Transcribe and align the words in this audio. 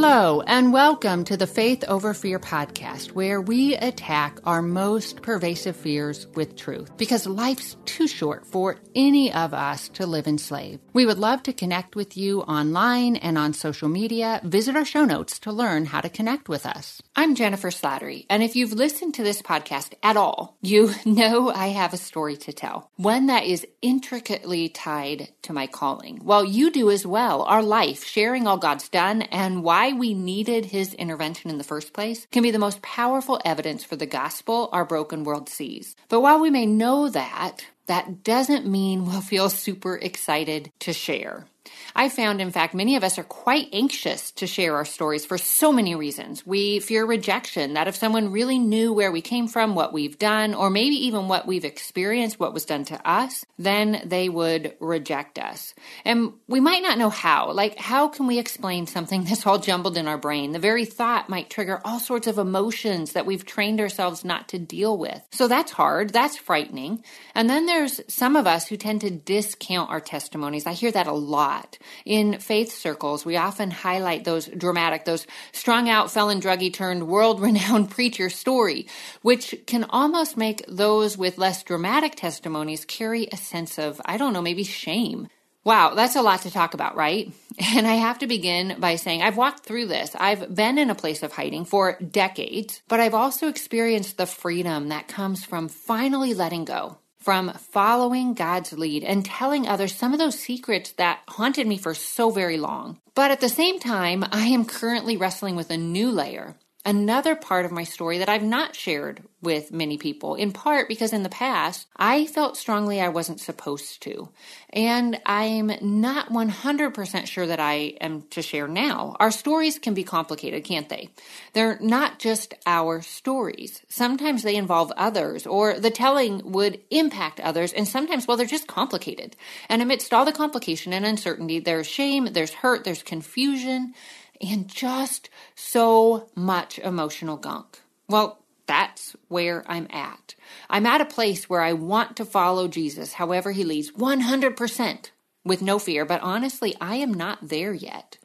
Hello, 0.00 0.42
and 0.42 0.72
welcome 0.72 1.24
to 1.24 1.36
the 1.36 1.48
Faith 1.48 1.82
Over 1.88 2.14
Fear 2.14 2.38
podcast, 2.38 3.10
where 3.14 3.40
we 3.40 3.74
attack 3.74 4.38
our 4.44 4.62
most 4.62 5.22
pervasive 5.22 5.74
fears 5.74 6.28
with 6.36 6.54
truth 6.54 6.96
because 6.96 7.26
life's 7.26 7.76
too 7.84 8.06
short 8.06 8.46
for 8.46 8.76
any 8.94 9.32
of 9.32 9.52
us 9.52 9.88
to 9.88 10.06
live 10.06 10.28
enslaved. 10.28 10.80
We 10.92 11.04
would 11.04 11.18
love 11.18 11.42
to 11.42 11.52
connect 11.52 11.96
with 11.96 12.16
you 12.16 12.42
online 12.42 13.16
and 13.16 13.36
on 13.36 13.54
social 13.54 13.88
media. 13.88 14.40
Visit 14.44 14.76
our 14.76 14.84
show 14.84 15.04
notes 15.04 15.40
to 15.40 15.50
learn 15.50 15.86
how 15.86 16.00
to 16.00 16.08
connect 16.08 16.48
with 16.48 16.64
us. 16.64 17.02
I'm 17.16 17.34
Jennifer 17.34 17.70
Slattery, 17.70 18.24
and 18.30 18.44
if 18.44 18.54
you've 18.54 18.72
listened 18.72 19.14
to 19.14 19.24
this 19.24 19.42
podcast 19.42 19.94
at 20.04 20.16
all, 20.16 20.56
you 20.62 20.94
know 21.06 21.50
I 21.50 21.70
have 21.70 21.92
a 21.92 21.96
story 21.96 22.36
to 22.36 22.52
tell, 22.52 22.88
one 22.94 23.26
that 23.26 23.46
is 23.46 23.66
intricately 23.82 24.68
tied 24.68 25.30
to 25.42 25.52
my 25.52 25.66
calling. 25.66 26.20
Well, 26.22 26.44
you 26.44 26.70
do 26.70 26.88
as 26.88 27.04
well. 27.04 27.42
Our 27.42 27.64
life, 27.64 28.04
sharing 28.04 28.46
all 28.46 28.58
God's 28.58 28.88
done 28.88 29.22
and 29.22 29.64
why 29.64 29.87
why 29.88 29.98
we 29.98 30.12
needed 30.12 30.66
his 30.66 30.92
intervention 30.92 31.50
in 31.50 31.56
the 31.56 31.64
first 31.64 31.94
place 31.94 32.26
can 32.30 32.42
be 32.42 32.50
the 32.50 32.58
most 32.58 32.82
powerful 32.82 33.40
evidence 33.42 33.84
for 33.84 33.96
the 33.96 34.04
gospel 34.04 34.68
our 34.70 34.84
broken 34.84 35.24
world 35.24 35.48
sees. 35.48 35.96
But 36.10 36.20
while 36.20 36.40
we 36.40 36.50
may 36.50 36.66
know 36.66 37.08
that, 37.08 37.64
that 37.86 38.22
doesn't 38.22 38.66
mean 38.66 39.06
we'll 39.06 39.22
feel 39.22 39.48
super 39.48 39.96
excited 39.96 40.70
to 40.80 40.92
share. 40.92 41.46
I 41.94 42.08
found, 42.08 42.40
in 42.40 42.50
fact, 42.50 42.74
many 42.74 42.96
of 42.96 43.04
us 43.04 43.18
are 43.18 43.24
quite 43.24 43.68
anxious 43.72 44.30
to 44.32 44.46
share 44.46 44.76
our 44.76 44.84
stories 44.84 45.24
for 45.24 45.38
so 45.38 45.72
many 45.72 45.94
reasons. 45.94 46.46
We 46.46 46.80
fear 46.80 47.04
rejection, 47.04 47.74
that 47.74 47.88
if 47.88 47.96
someone 47.96 48.32
really 48.32 48.58
knew 48.58 48.92
where 48.92 49.12
we 49.12 49.20
came 49.20 49.48
from, 49.48 49.74
what 49.74 49.92
we've 49.92 50.18
done, 50.18 50.54
or 50.54 50.70
maybe 50.70 50.94
even 51.06 51.28
what 51.28 51.46
we've 51.46 51.64
experienced, 51.64 52.38
what 52.38 52.54
was 52.54 52.64
done 52.64 52.84
to 52.86 53.08
us, 53.08 53.44
then 53.58 54.02
they 54.04 54.28
would 54.28 54.74
reject 54.80 55.38
us. 55.38 55.74
And 56.04 56.32
we 56.46 56.60
might 56.60 56.82
not 56.82 56.98
know 56.98 57.10
how. 57.10 57.52
Like, 57.52 57.78
how 57.78 58.08
can 58.08 58.26
we 58.26 58.38
explain 58.38 58.86
something 58.86 59.24
that's 59.28 59.46
all 59.46 59.58
jumbled 59.58 59.96
in 59.96 60.08
our 60.08 60.18
brain? 60.18 60.52
The 60.52 60.58
very 60.58 60.84
thought 60.84 61.28
might 61.28 61.50
trigger 61.50 61.80
all 61.84 62.00
sorts 62.00 62.26
of 62.26 62.38
emotions 62.38 63.12
that 63.12 63.26
we've 63.26 63.44
trained 63.44 63.80
ourselves 63.80 64.24
not 64.24 64.48
to 64.48 64.58
deal 64.58 64.96
with. 64.96 65.20
So 65.32 65.48
that's 65.48 65.72
hard. 65.72 66.10
That's 66.10 66.36
frightening. 66.36 67.02
And 67.34 67.48
then 67.48 67.66
there's 67.66 68.00
some 68.08 68.36
of 68.36 68.46
us 68.46 68.68
who 68.68 68.76
tend 68.76 69.00
to 69.02 69.10
discount 69.10 69.90
our 69.90 70.00
testimonies. 70.00 70.66
I 70.66 70.72
hear 70.72 70.92
that 70.92 71.06
a 71.06 71.12
lot. 71.12 71.57
In 72.04 72.38
faith 72.38 72.72
circles, 72.72 73.24
we 73.24 73.36
often 73.36 73.70
highlight 73.70 74.24
those 74.24 74.46
dramatic, 74.46 75.04
those 75.04 75.26
strung 75.52 75.88
out 75.88 76.10
felon 76.10 76.40
druggie 76.40 76.72
turned 76.72 77.08
world 77.08 77.40
renowned 77.40 77.90
preacher 77.96 78.30
story, 78.30 78.86
which 79.22 79.54
can 79.66 79.84
almost 79.90 80.36
make 80.36 80.64
those 80.68 81.16
with 81.16 81.38
less 81.38 81.62
dramatic 81.62 82.14
testimonies 82.14 82.84
carry 82.84 83.28
a 83.32 83.36
sense 83.36 83.78
of, 83.78 84.00
I 84.04 84.16
don't 84.16 84.32
know, 84.32 84.42
maybe 84.42 84.64
shame. 84.64 85.28
Wow, 85.64 85.94
that's 85.94 86.16
a 86.16 86.22
lot 86.22 86.42
to 86.42 86.50
talk 86.50 86.74
about, 86.74 86.96
right? 86.96 87.32
And 87.74 87.88
I 87.88 87.94
have 87.94 88.20
to 88.20 88.28
begin 88.28 88.76
by 88.78 88.94
saying 88.94 89.20
I've 89.20 89.36
walked 89.36 89.66
through 89.66 89.86
this. 89.86 90.14
I've 90.14 90.54
been 90.54 90.78
in 90.78 90.90
a 90.90 90.94
place 90.94 91.24
of 91.24 91.32
hiding 91.32 91.64
for 91.64 91.98
decades, 91.98 92.80
but 92.86 93.00
I've 93.00 93.14
also 93.14 93.48
experienced 93.48 94.16
the 94.16 94.26
freedom 94.26 94.90
that 94.90 95.08
comes 95.08 95.44
from 95.44 95.68
finally 95.68 96.34
letting 96.34 96.64
go 96.64 96.98
from 97.28 97.52
following 97.52 98.32
God's 98.32 98.72
lead 98.72 99.04
and 99.04 99.22
telling 99.22 99.68
others 99.68 99.94
some 99.94 100.14
of 100.14 100.18
those 100.18 100.40
secrets 100.40 100.92
that 100.92 101.20
haunted 101.28 101.66
me 101.66 101.76
for 101.76 101.92
so 101.92 102.30
very 102.30 102.56
long. 102.56 102.98
But 103.14 103.30
at 103.30 103.40
the 103.40 103.50
same 103.50 103.78
time, 103.78 104.24
I 104.32 104.46
am 104.46 104.64
currently 104.64 105.18
wrestling 105.18 105.54
with 105.54 105.68
a 105.70 105.76
new 105.76 106.10
layer 106.10 106.56
another 106.88 107.36
part 107.36 107.66
of 107.66 107.70
my 107.70 107.84
story 107.84 108.16
that 108.16 108.30
I've 108.30 108.42
not 108.42 108.74
shared 108.74 109.22
with 109.42 109.70
many 109.70 109.98
people, 109.98 110.34
in 110.34 110.52
part 110.52 110.88
because 110.88 111.12
in 111.12 111.22
the 111.22 111.28
past 111.28 111.86
I 111.94 112.24
felt 112.24 112.56
strongly 112.56 112.98
I 112.98 113.10
wasn't 113.10 113.40
supposed 113.40 114.00
to. 114.04 114.30
And 114.70 115.20
I'm 115.26 115.70
not 115.82 116.30
100% 116.30 117.26
sure 117.26 117.46
that 117.46 117.60
I 117.60 117.94
am 118.00 118.22
to 118.30 118.40
share 118.40 118.66
now. 118.66 119.16
Our 119.20 119.30
stories 119.30 119.78
can 119.78 119.92
be 119.92 120.02
complicated, 120.02 120.64
can't 120.64 120.88
they? 120.88 121.10
They're 121.52 121.78
not 121.78 122.18
just 122.18 122.54
our 122.64 123.02
stories. 123.02 123.82
Sometimes 123.88 124.42
they 124.42 124.56
involve 124.56 124.90
others, 124.96 125.46
or 125.46 125.78
the 125.78 125.90
telling 125.90 126.52
would 126.52 126.80
impact 126.90 127.38
others, 127.38 127.74
and 127.74 127.86
sometimes, 127.86 128.26
well, 128.26 128.38
they're 128.38 128.46
just 128.46 128.66
complicated. 128.66 129.36
And 129.68 129.82
amidst 129.82 130.14
all 130.14 130.24
the 130.24 130.32
complication 130.32 130.94
and 130.94 131.04
uncertainty, 131.04 131.60
there's 131.60 131.86
shame, 131.86 132.28
there's 132.32 132.54
hurt, 132.54 132.84
there's 132.84 133.02
confusion 133.02 133.92
and 134.40 134.68
just 134.68 135.30
so 135.54 136.28
much 136.34 136.78
emotional 136.78 137.36
gunk. 137.36 137.80
Well, 138.08 138.38
that's 138.66 139.16
where 139.28 139.64
I'm 139.66 139.88
at. 139.90 140.34
I'm 140.68 140.86
at 140.86 141.00
a 141.00 141.06
place 141.06 141.48
where 141.48 141.62
I 141.62 141.72
want 141.72 142.16
to 142.16 142.24
follow 142.24 142.68
Jesus 142.68 143.14
however 143.14 143.52
he 143.52 143.64
leads 143.64 143.92
100% 143.92 145.10
with 145.44 145.62
no 145.62 145.78
fear, 145.78 146.04
but 146.04 146.20
honestly, 146.20 146.76
I 146.80 146.96
am 146.96 147.14
not 147.14 147.48
there 147.48 147.72
yet. 147.72 148.18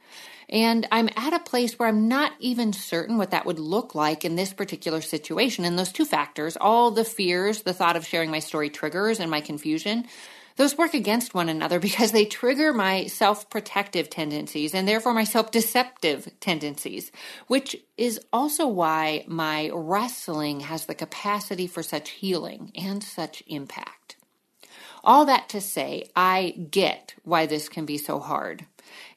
And 0.50 0.88
I'm 0.92 1.10
at 1.16 1.34
a 1.34 1.40
place 1.40 1.80
where 1.80 1.88
I'm 1.88 2.08
not 2.08 2.34
even 2.40 2.74
certain 2.74 3.18
what 3.18 3.32
that 3.32 3.46
would 3.46 3.60
look 3.60 3.96
like 3.96 4.26
in 4.26 4.36
this 4.36 4.54
particular 4.54 5.02
situation. 5.02 5.66
And 5.66 5.80
those 5.80 5.92
two 5.92 6.06
factors, 6.06 6.58
all 6.60 6.92
the 6.92 7.06
fears 7.06 7.64
the 7.64 7.74
thought 7.74 7.96
of 7.96 8.06
sharing 8.06 8.30
my 8.30 8.40
story 8.40 8.70
triggers 8.70 9.20
and 9.20 9.32
my 9.32 9.42
confusion, 9.42 10.06
those 10.56 10.78
work 10.78 10.94
against 10.94 11.34
one 11.34 11.50
another 11.50 11.80
because 11.80 12.12
they 12.12 12.26
trigger 12.26 12.74
my 12.74 13.08
self 13.08 13.50
protective 13.50 14.10
tendencies 14.10 14.74
and 14.74 14.88
therefore 14.88 15.14
my 15.14 15.24
self 15.24 15.52
deceptive 15.52 16.30
tendencies, 16.40 17.12
which 17.48 17.76
is 17.98 18.20
also 18.32 18.68
why 18.68 19.26
my 19.28 19.70
wrestling 19.74 20.62
has 20.62 20.86
the 20.86 20.96
capacity 20.96 21.68
for 21.68 21.84
such 21.84 22.12
healing 22.12 22.72
and 22.76 23.04
such 23.04 23.44
impact. 23.48 24.18
All 25.04 25.26
that 25.26 25.50
to 25.50 25.60
say, 25.60 26.10
I 26.16 26.52
get 26.72 27.16
why 27.24 27.46
this 27.46 27.68
can 27.68 27.86
be 27.86 27.98
so 27.98 28.20
hard. 28.20 28.66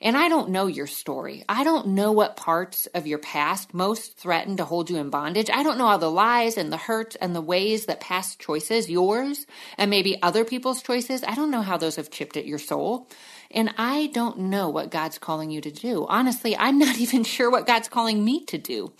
And 0.00 0.16
I 0.16 0.28
don't 0.28 0.50
know 0.50 0.66
your 0.66 0.86
story. 0.86 1.44
I 1.48 1.64
don't 1.64 1.88
know 1.88 2.12
what 2.12 2.36
parts 2.36 2.86
of 2.94 3.06
your 3.06 3.18
past 3.18 3.72
most 3.72 4.16
threaten 4.18 4.56
to 4.58 4.64
hold 4.64 4.90
you 4.90 4.98
in 4.98 5.10
bondage. 5.10 5.48
I 5.50 5.62
don't 5.62 5.78
know 5.78 5.86
all 5.86 5.98
the 5.98 6.10
lies 6.10 6.56
and 6.56 6.72
the 6.72 6.76
hurts 6.76 7.16
and 7.16 7.34
the 7.34 7.40
ways 7.40 7.86
that 7.86 8.00
past 8.00 8.38
choices, 8.38 8.90
yours 8.90 9.46
and 9.78 9.90
maybe 9.90 10.20
other 10.22 10.44
people's 10.44 10.82
choices, 10.82 11.24
I 11.24 11.34
don't 11.34 11.50
know 11.50 11.62
how 11.62 11.76
those 11.76 11.96
have 11.96 12.10
chipped 12.10 12.36
at 12.36 12.46
your 12.46 12.58
soul. 12.58 13.08
And 13.50 13.72
I 13.78 14.08
don't 14.08 14.38
know 14.38 14.68
what 14.68 14.90
God's 14.90 15.18
calling 15.18 15.50
you 15.50 15.60
to 15.60 15.70
do. 15.70 16.06
Honestly, 16.08 16.56
I'm 16.56 16.78
not 16.78 16.96
even 17.00 17.24
sure 17.24 17.50
what 17.50 17.66
God's 17.66 17.88
calling 17.88 18.24
me 18.24 18.44
to 18.46 18.58
do, 18.58 18.92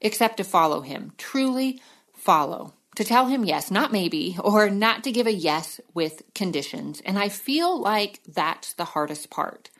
except 0.00 0.38
to 0.38 0.44
follow 0.44 0.80
Him. 0.80 1.12
Truly 1.18 1.80
follow 2.12 2.74
to 2.96 3.04
tell 3.04 3.26
him 3.26 3.44
yes, 3.44 3.70
not 3.70 3.92
maybe, 3.92 4.36
or 4.42 4.70
not 4.70 5.04
to 5.04 5.12
give 5.12 5.26
a 5.26 5.32
yes 5.32 5.80
with 5.94 6.22
conditions. 6.34 7.02
And 7.04 7.18
I 7.18 7.28
feel 7.28 7.80
like 7.80 8.20
that's 8.26 8.72
the 8.74 8.84
hardest 8.84 9.30
part 9.30 9.70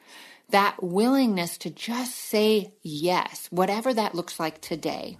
that 0.50 0.82
willingness 0.82 1.59
to 1.59 1.71
just 1.71 2.15
say 2.15 2.72
yes, 2.82 3.49
whatever 3.50 3.93
that 3.94 4.15
looks 4.15 4.38
like 4.38 4.60
today. 4.60 5.16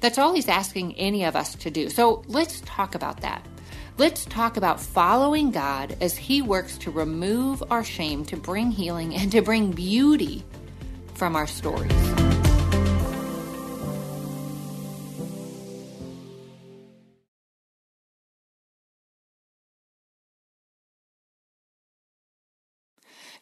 That's 0.00 0.18
all 0.18 0.34
he's 0.34 0.48
asking 0.48 0.96
any 0.96 1.24
of 1.24 1.36
us 1.36 1.54
to 1.56 1.70
do. 1.70 1.88
So 1.88 2.22
let's 2.26 2.60
talk 2.64 2.94
about 2.94 3.22
that. 3.22 3.46
Let's 3.98 4.24
talk 4.26 4.56
about 4.56 4.80
following 4.80 5.50
God 5.50 5.96
as 6.00 6.16
he 6.16 6.42
works 6.42 6.78
to 6.78 6.90
remove 6.90 7.62
our 7.70 7.84
shame, 7.84 8.24
to 8.26 8.36
bring 8.36 8.70
healing, 8.70 9.14
and 9.14 9.30
to 9.32 9.42
bring 9.42 9.72
beauty 9.72 10.44
from 11.14 11.36
our 11.36 11.46
stories. 11.46 12.19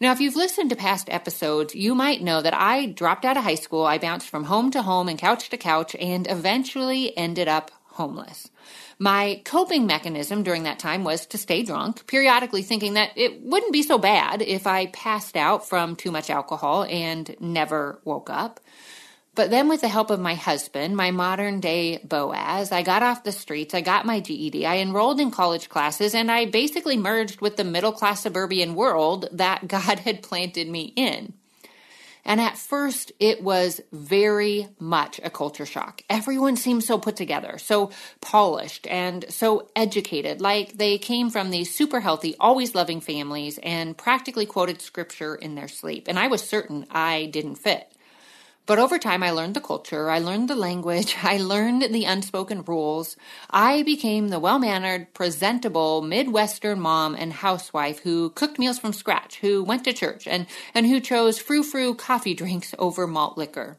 Now, 0.00 0.12
if 0.12 0.20
you've 0.20 0.36
listened 0.36 0.70
to 0.70 0.76
past 0.76 1.08
episodes, 1.10 1.74
you 1.74 1.92
might 1.92 2.22
know 2.22 2.40
that 2.40 2.54
I 2.54 2.86
dropped 2.86 3.24
out 3.24 3.36
of 3.36 3.42
high 3.42 3.56
school. 3.56 3.84
I 3.84 3.98
bounced 3.98 4.28
from 4.28 4.44
home 4.44 4.70
to 4.70 4.82
home 4.82 5.08
and 5.08 5.18
couch 5.18 5.48
to 5.48 5.56
couch 5.56 5.96
and 5.98 6.30
eventually 6.30 7.16
ended 7.18 7.48
up 7.48 7.72
homeless. 7.84 8.48
My 9.00 9.42
coping 9.44 9.86
mechanism 9.86 10.44
during 10.44 10.62
that 10.62 10.78
time 10.78 11.02
was 11.02 11.26
to 11.26 11.38
stay 11.38 11.64
drunk, 11.64 12.06
periodically 12.06 12.62
thinking 12.62 12.94
that 12.94 13.10
it 13.16 13.42
wouldn't 13.42 13.72
be 13.72 13.82
so 13.82 13.98
bad 13.98 14.40
if 14.40 14.68
I 14.68 14.86
passed 14.86 15.36
out 15.36 15.68
from 15.68 15.96
too 15.96 16.12
much 16.12 16.30
alcohol 16.30 16.84
and 16.84 17.34
never 17.40 18.00
woke 18.04 18.30
up. 18.30 18.60
But 19.38 19.50
then, 19.50 19.68
with 19.68 19.82
the 19.82 19.88
help 19.88 20.10
of 20.10 20.18
my 20.18 20.34
husband, 20.34 20.96
my 20.96 21.12
modern 21.12 21.60
day 21.60 21.98
Boaz, 21.98 22.72
I 22.72 22.82
got 22.82 23.04
off 23.04 23.22
the 23.22 23.30
streets, 23.30 23.72
I 23.72 23.82
got 23.82 24.04
my 24.04 24.18
GED, 24.18 24.66
I 24.66 24.78
enrolled 24.78 25.20
in 25.20 25.30
college 25.30 25.68
classes, 25.68 26.12
and 26.12 26.28
I 26.28 26.46
basically 26.46 26.96
merged 26.96 27.40
with 27.40 27.56
the 27.56 27.62
middle 27.62 27.92
class 27.92 28.22
suburban 28.22 28.74
world 28.74 29.28
that 29.30 29.68
God 29.68 30.00
had 30.00 30.24
planted 30.24 30.68
me 30.68 30.92
in. 30.96 31.34
And 32.24 32.40
at 32.40 32.58
first, 32.58 33.12
it 33.20 33.40
was 33.40 33.80
very 33.92 34.66
much 34.80 35.20
a 35.22 35.30
culture 35.30 35.66
shock. 35.66 36.02
Everyone 36.10 36.56
seemed 36.56 36.82
so 36.82 36.98
put 36.98 37.14
together, 37.14 37.58
so 37.58 37.92
polished, 38.20 38.88
and 38.88 39.24
so 39.28 39.70
educated, 39.76 40.40
like 40.40 40.78
they 40.78 40.98
came 40.98 41.30
from 41.30 41.50
these 41.50 41.72
super 41.72 42.00
healthy, 42.00 42.34
always 42.40 42.74
loving 42.74 43.00
families 43.00 43.60
and 43.62 43.96
practically 43.96 44.46
quoted 44.46 44.82
scripture 44.82 45.36
in 45.36 45.54
their 45.54 45.68
sleep. 45.68 46.08
And 46.08 46.18
I 46.18 46.26
was 46.26 46.42
certain 46.42 46.86
I 46.90 47.26
didn't 47.26 47.54
fit. 47.54 47.94
But 48.68 48.78
over 48.78 48.98
time, 48.98 49.22
I 49.22 49.30
learned 49.30 49.54
the 49.54 49.62
culture, 49.62 50.10
I 50.10 50.18
learned 50.18 50.50
the 50.50 50.54
language, 50.54 51.16
I 51.22 51.38
learned 51.38 51.84
the 51.90 52.04
unspoken 52.04 52.62
rules. 52.64 53.16
I 53.48 53.82
became 53.82 54.28
the 54.28 54.38
well 54.38 54.58
mannered, 54.58 55.14
presentable 55.14 56.02
Midwestern 56.02 56.78
mom 56.78 57.14
and 57.14 57.32
housewife 57.32 58.00
who 58.00 58.28
cooked 58.28 58.58
meals 58.58 58.78
from 58.78 58.92
scratch, 58.92 59.38
who 59.38 59.64
went 59.64 59.84
to 59.84 59.94
church, 59.94 60.28
and, 60.28 60.46
and 60.74 60.86
who 60.86 61.00
chose 61.00 61.38
frou 61.38 61.62
frou 61.62 61.94
coffee 61.94 62.34
drinks 62.42 62.74
over 62.78 63.06
malt 63.06 63.38
liquor. 63.38 63.78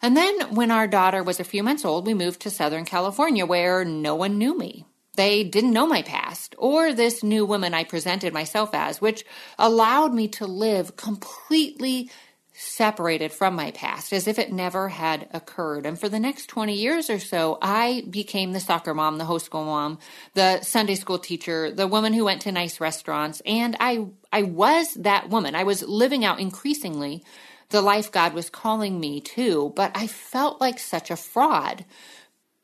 And 0.00 0.16
then, 0.16 0.54
when 0.54 0.70
our 0.70 0.88
daughter 0.88 1.22
was 1.22 1.38
a 1.38 1.44
few 1.44 1.62
months 1.62 1.84
old, 1.84 2.06
we 2.06 2.14
moved 2.14 2.40
to 2.40 2.50
Southern 2.50 2.86
California 2.86 3.44
where 3.44 3.84
no 3.84 4.14
one 4.14 4.38
knew 4.38 4.56
me. 4.56 4.86
They 5.16 5.44
didn't 5.44 5.74
know 5.74 5.86
my 5.86 6.00
past 6.00 6.54
or 6.56 6.94
this 6.94 7.22
new 7.22 7.44
woman 7.44 7.74
I 7.74 7.84
presented 7.84 8.32
myself 8.32 8.70
as, 8.72 9.02
which 9.02 9.26
allowed 9.58 10.14
me 10.14 10.28
to 10.28 10.46
live 10.46 10.96
completely 10.96 12.10
separated 12.54 13.32
from 13.32 13.54
my 13.54 13.70
past 13.70 14.12
as 14.12 14.28
if 14.28 14.38
it 14.38 14.52
never 14.52 14.88
had 14.88 15.28
occurred. 15.32 15.86
And 15.86 15.98
for 15.98 16.08
the 16.08 16.20
next 16.20 16.46
20 16.46 16.74
years 16.74 17.08
or 17.08 17.18
so, 17.18 17.58
I 17.62 18.04
became 18.08 18.52
the 18.52 18.60
soccer 18.60 18.92
mom, 18.94 19.18
the 19.18 19.24
homeschool 19.24 19.64
mom, 19.64 19.98
the 20.34 20.60
Sunday 20.60 20.94
school 20.94 21.18
teacher, 21.18 21.70
the 21.70 21.86
woman 21.86 22.12
who 22.12 22.24
went 22.24 22.42
to 22.42 22.52
nice 22.52 22.80
restaurants. 22.80 23.40
And 23.46 23.76
I, 23.80 24.06
I 24.32 24.42
was 24.42 24.94
that 24.94 25.30
woman. 25.30 25.54
I 25.54 25.64
was 25.64 25.82
living 25.82 26.24
out 26.24 26.40
increasingly 26.40 27.24
the 27.70 27.82
life 27.82 28.12
God 28.12 28.34
was 28.34 28.50
calling 28.50 29.00
me 29.00 29.20
to, 29.20 29.72
but 29.74 29.92
I 29.94 30.06
felt 30.06 30.60
like 30.60 30.78
such 30.78 31.10
a 31.10 31.16
fraud 31.16 31.86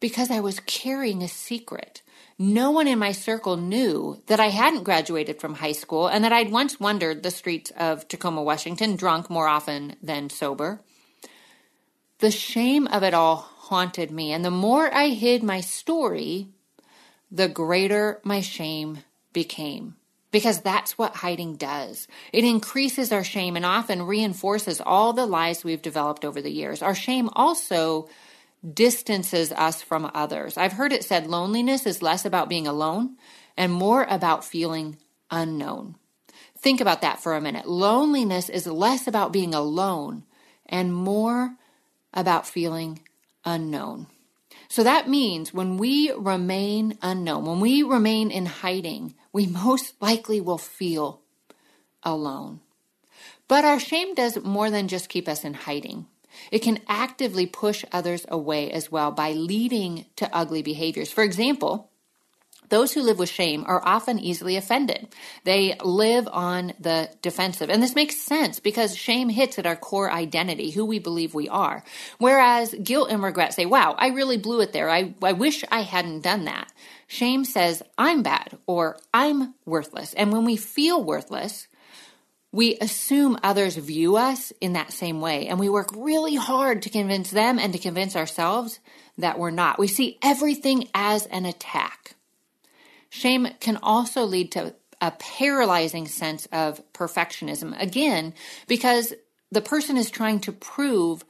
because 0.00 0.30
I 0.30 0.40
was 0.40 0.60
carrying 0.60 1.22
a 1.22 1.28
secret 1.28 2.02
no 2.38 2.70
one 2.70 2.86
in 2.86 2.98
my 2.98 3.12
circle 3.12 3.56
knew 3.56 4.22
that 4.26 4.38
I 4.38 4.48
hadn't 4.48 4.84
graduated 4.84 5.40
from 5.40 5.54
high 5.54 5.72
school 5.72 6.06
and 6.06 6.22
that 6.22 6.32
I'd 6.32 6.52
once 6.52 6.78
wandered 6.78 7.22
the 7.22 7.32
streets 7.32 7.72
of 7.76 8.06
Tacoma, 8.06 8.42
Washington, 8.42 8.94
drunk 8.94 9.28
more 9.28 9.48
often 9.48 9.96
than 10.02 10.30
sober. 10.30 10.80
The 12.20 12.30
shame 12.30 12.86
of 12.86 13.02
it 13.02 13.14
all 13.14 13.36
haunted 13.36 14.10
me, 14.10 14.32
and 14.32 14.44
the 14.44 14.50
more 14.50 14.92
I 14.92 15.08
hid 15.08 15.42
my 15.42 15.60
story, 15.60 16.48
the 17.30 17.48
greater 17.48 18.20
my 18.24 18.40
shame 18.40 18.98
became. 19.32 19.96
Because 20.30 20.60
that's 20.60 20.98
what 20.98 21.16
hiding 21.16 21.56
does. 21.56 22.06
It 22.32 22.44
increases 22.44 23.12
our 23.12 23.24
shame 23.24 23.56
and 23.56 23.64
often 23.64 24.02
reinforces 24.02 24.80
all 24.80 25.12
the 25.12 25.24
lies 25.26 25.64
we've 25.64 25.80
developed 25.80 26.24
over 26.24 26.42
the 26.42 26.50
years. 26.50 26.82
Our 26.82 26.94
shame 26.94 27.30
also 27.32 28.08
distances 28.74 29.52
us 29.52 29.82
from 29.82 30.10
others. 30.14 30.56
I've 30.56 30.72
heard 30.72 30.92
it 30.92 31.04
said 31.04 31.26
loneliness 31.26 31.86
is 31.86 32.02
less 32.02 32.24
about 32.24 32.48
being 32.48 32.66
alone 32.66 33.16
and 33.56 33.72
more 33.72 34.06
about 34.08 34.44
feeling 34.44 34.98
unknown. 35.30 35.96
Think 36.58 36.80
about 36.80 37.02
that 37.02 37.20
for 37.20 37.34
a 37.34 37.40
minute. 37.40 37.68
Loneliness 37.68 38.48
is 38.48 38.66
less 38.66 39.06
about 39.06 39.32
being 39.32 39.54
alone 39.54 40.24
and 40.66 40.92
more 40.92 41.56
about 42.12 42.46
feeling 42.46 43.00
unknown. 43.44 44.08
So 44.68 44.82
that 44.82 45.08
means 45.08 45.54
when 45.54 45.76
we 45.76 46.12
remain 46.12 46.98
unknown, 47.00 47.44
when 47.44 47.60
we 47.60 47.82
remain 47.82 48.30
in 48.30 48.46
hiding, 48.46 49.14
we 49.32 49.46
most 49.46 49.94
likely 50.00 50.40
will 50.40 50.58
feel 50.58 51.22
alone. 52.02 52.60
But 53.46 53.64
our 53.64 53.80
shame 53.80 54.14
does 54.14 54.42
more 54.42 54.70
than 54.70 54.88
just 54.88 55.08
keep 55.08 55.26
us 55.28 55.44
in 55.44 55.54
hiding. 55.54 56.06
It 56.50 56.60
can 56.60 56.80
actively 56.88 57.46
push 57.46 57.84
others 57.92 58.24
away 58.28 58.70
as 58.70 58.90
well 58.90 59.10
by 59.10 59.32
leading 59.32 60.06
to 60.16 60.34
ugly 60.34 60.62
behaviors. 60.62 61.10
For 61.10 61.24
example, 61.24 61.90
those 62.68 62.92
who 62.92 63.02
live 63.02 63.18
with 63.18 63.30
shame 63.30 63.64
are 63.66 63.82
often 63.84 64.18
easily 64.18 64.56
offended. 64.56 65.08
They 65.44 65.76
live 65.82 66.28
on 66.30 66.74
the 66.78 67.10
defensive. 67.22 67.70
And 67.70 67.82
this 67.82 67.94
makes 67.94 68.16
sense 68.16 68.60
because 68.60 68.96
shame 68.96 69.28
hits 69.28 69.58
at 69.58 69.66
our 69.66 69.76
core 69.76 70.10
identity, 70.12 70.70
who 70.70 70.84
we 70.84 70.98
believe 70.98 71.34
we 71.34 71.48
are. 71.48 71.82
Whereas 72.18 72.74
guilt 72.82 73.10
and 73.10 73.22
regret 73.22 73.54
say, 73.54 73.64
wow, 73.64 73.94
I 73.96 74.08
really 74.08 74.36
blew 74.36 74.60
it 74.60 74.72
there. 74.72 74.90
I, 74.90 75.14
I 75.22 75.32
wish 75.32 75.64
I 75.70 75.80
hadn't 75.80 76.22
done 76.22 76.44
that. 76.44 76.70
Shame 77.06 77.44
says, 77.44 77.82
I'm 77.96 78.22
bad 78.22 78.58
or 78.66 78.98
I'm 79.14 79.54
worthless. 79.64 80.12
And 80.14 80.30
when 80.30 80.44
we 80.44 80.56
feel 80.56 81.02
worthless, 81.02 81.68
we 82.52 82.78
assume 82.80 83.38
others 83.42 83.76
view 83.76 84.16
us 84.16 84.52
in 84.60 84.72
that 84.72 84.92
same 84.92 85.20
way, 85.20 85.48
and 85.48 85.58
we 85.58 85.68
work 85.68 85.90
really 85.94 86.34
hard 86.34 86.82
to 86.82 86.90
convince 86.90 87.30
them 87.30 87.58
and 87.58 87.72
to 87.72 87.78
convince 87.78 88.16
ourselves 88.16 88.80
that 89.18 89.38
we're 89.38 89.50
not. 89.50 89.78
We 89.78 89.88
see 89.88 90.18
everything 90.22 90.88
as 90.94 91.26
an 91.26 91.44
attack. 91.44 92.14
Shame 93.10 93.48
can 93.60 93.78
also 93.82 94.24
lead 94.24 94.52
to 94.52 94.74
a 95.00 95.10
paralyzing 95.12 96.08
sense 96.08 96.46
of 96.52 96.80
perfectionism, 96.92 97.80
again, 97.80 98.34
because 98.66 99.12
the 99.50 99.60
person 99.60 99.96
is 99.96 100.10
trying 100.10 100.40
to 100.40 100.52
prove 100.52 101.24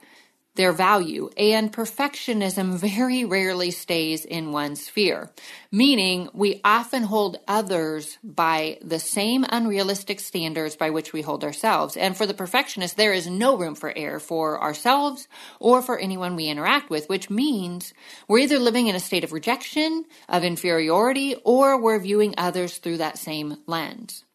their 0.55 0.73
value, 0.73 1.29
and 1.37 1.71
perfectionism 1.71 2.73
very 2.77 3.23
rarely 3.23 3.71
stays 3.71 4.25
in 4.25 4.51
one 4.51 4.75
sphere, 4.75 5.31
meaning 5.71 6.29
we 6.33 6.59
often 6.65 7.03
hold 7.03 7.39
others 7.47 8.17
by 8.23 8.77
the 8.81 8.99
same 8.99 9.45
unrealistic 9.49 10.19
standards 10.19 10.75
by 10.75 10.89
which 10.89 11.13
we 11.13 11.21
hold 11.21 11.43
ourselves. 11.43 11.95
And 11.95 12.17
for 12.17 12.25
the 12.25 12.33
perfectionist, 12.33 12.97
there 12.97 13.13
is 13.13 13.27
no 13.27 13.57
room 13.57 13.75
for 13.75 13.93
error 13.95 14.19
for 14.19 14.61
ourselves 14.61 15.27
or 15.59 15.81
for 15.81 15.97
anyone 15.97 16.35
we 16.35 16.47
interact 16.47 16.89
with, 16.89 17.07
which 17.09 17.29
means 17.29 17.93
we're 18.27 18.39
either 18.39 18.59
living 18.59 18.87
in 18.87 18.95
a 18.95 18.99
state 18.99 19.23
of 19.23 19.31
rejection, 19.31 20.05
of 20.27 20.43
inferiority, 20.43 21.35
or 21.45 21.79
we're 21.79 21.99
viewing 21.99 22.33
others 22.37 22.77
through 22.77 22.97
that 22.97 23.17
same 23.17 23.57
lens. 23.65 24.25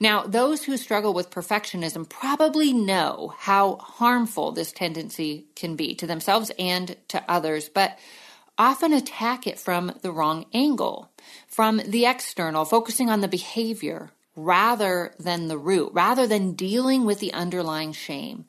Now, 0.00 0.22
those 0.22 0.64
who 0.64 0.76
struggle 0.76 1.14
with 1.14 1.30
perfectionism 1.30 2.08
probably 2.08 2.72
know 2.72 3.34
how 3.38 3.76
harmful 3.76 4.52
this 4.52 4.72
tendency 4.72 5.46
can 5.56 5.76
be 5.76 5.94
to 5.96 6.06
themselves 6.06 6.50
and 6.58 6.96
to 7.08 7.22
others, 7.28 7.68
but 7.68 7.98
often 8.58 8.92
attack 8.92 9.46
it 9.46 9.58
from 9.58 9.92
the 10.02 10.12
wrong 10.12 10.46
angle, 10.52 11.10
from 11.46 11.80
the 11.86 12.06
external, 12.06 12.64
focusing 12.64 13.10
on 13.10 13.20
the 13.20 13.28
behavior 13.28 14.10
rather 14.36 15.14
than 15.18 15.48
the 15.48 15.58
root, 15.58 15.90
rather 15.92 16.26
than 16.26 16.52
dealing 16.52 17.04
with 17.04 17.20
the 17.20 17.32
underlying 17.32 17.92
shame. 17.92 18.44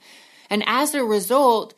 And 0.50 0.64
as 0.68 0.94
a 0.94 1.04
result, 1.04 1.74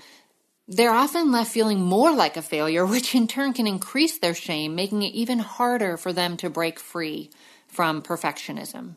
they're 0.68 0.92
often 0.92 1.32
left 1.32 1.52
feeling 1.52 1.82
more 1.82 2.12
like 2.14 2.38
a 2.38 2.42
failure, 2.42 2.86
which 2.94 3.16
in 3.16 3.28
turn 3.28 3.54
can 3.54 3.68
increase 3.68 4.18
their 4.18 4.34
shame, 4.34 4.76
making 4.76 5.04
it 5.04 5.14
even 5.14 5.40
harder 5.40 5.98
for 5.98 6.14
them 6.14 6.38
to 6.38 6.50
break 6.50 6.80
free 6.80 7.30
from 7.68 8.02
perfectionism. 8.02 8.96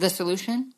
The 0.00 0.08
solution? 0.08 0.72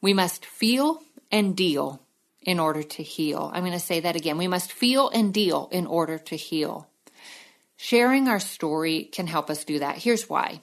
We 0.00 0.14
must 0.14 0.46
feel 0.46 1.02
and 1.32 1.56
deal 1.56 2.00
in 2.40 2.60
order 2.60 2.84
to 2.84 3.02
heal. 3.02 3.50
I'm 3.52 3.64
going 3.64 3.72
to 3.72 3.80
say 3.80 3.98
that 3.98 4.14
again. 4.14 4.38
We 4.38 4.46
must 4.46 4.70
feel 4.70 5.08
and 5.08 5.34
deal 5.34 5.68
in 5.72 5.84
order 5.84 6.16
to 6.16 6.36
heal. 6.36 6.88
Sharing 7.76 8.28
our 8.28 8.38
story 8.38 9.02
can 9.02 9.26
help 9.26 9.50
us 9.50 9.64
do 9.64 9.80
that. 9.80 9.96
Here's 9.96 10.28
why. 10.28 10.60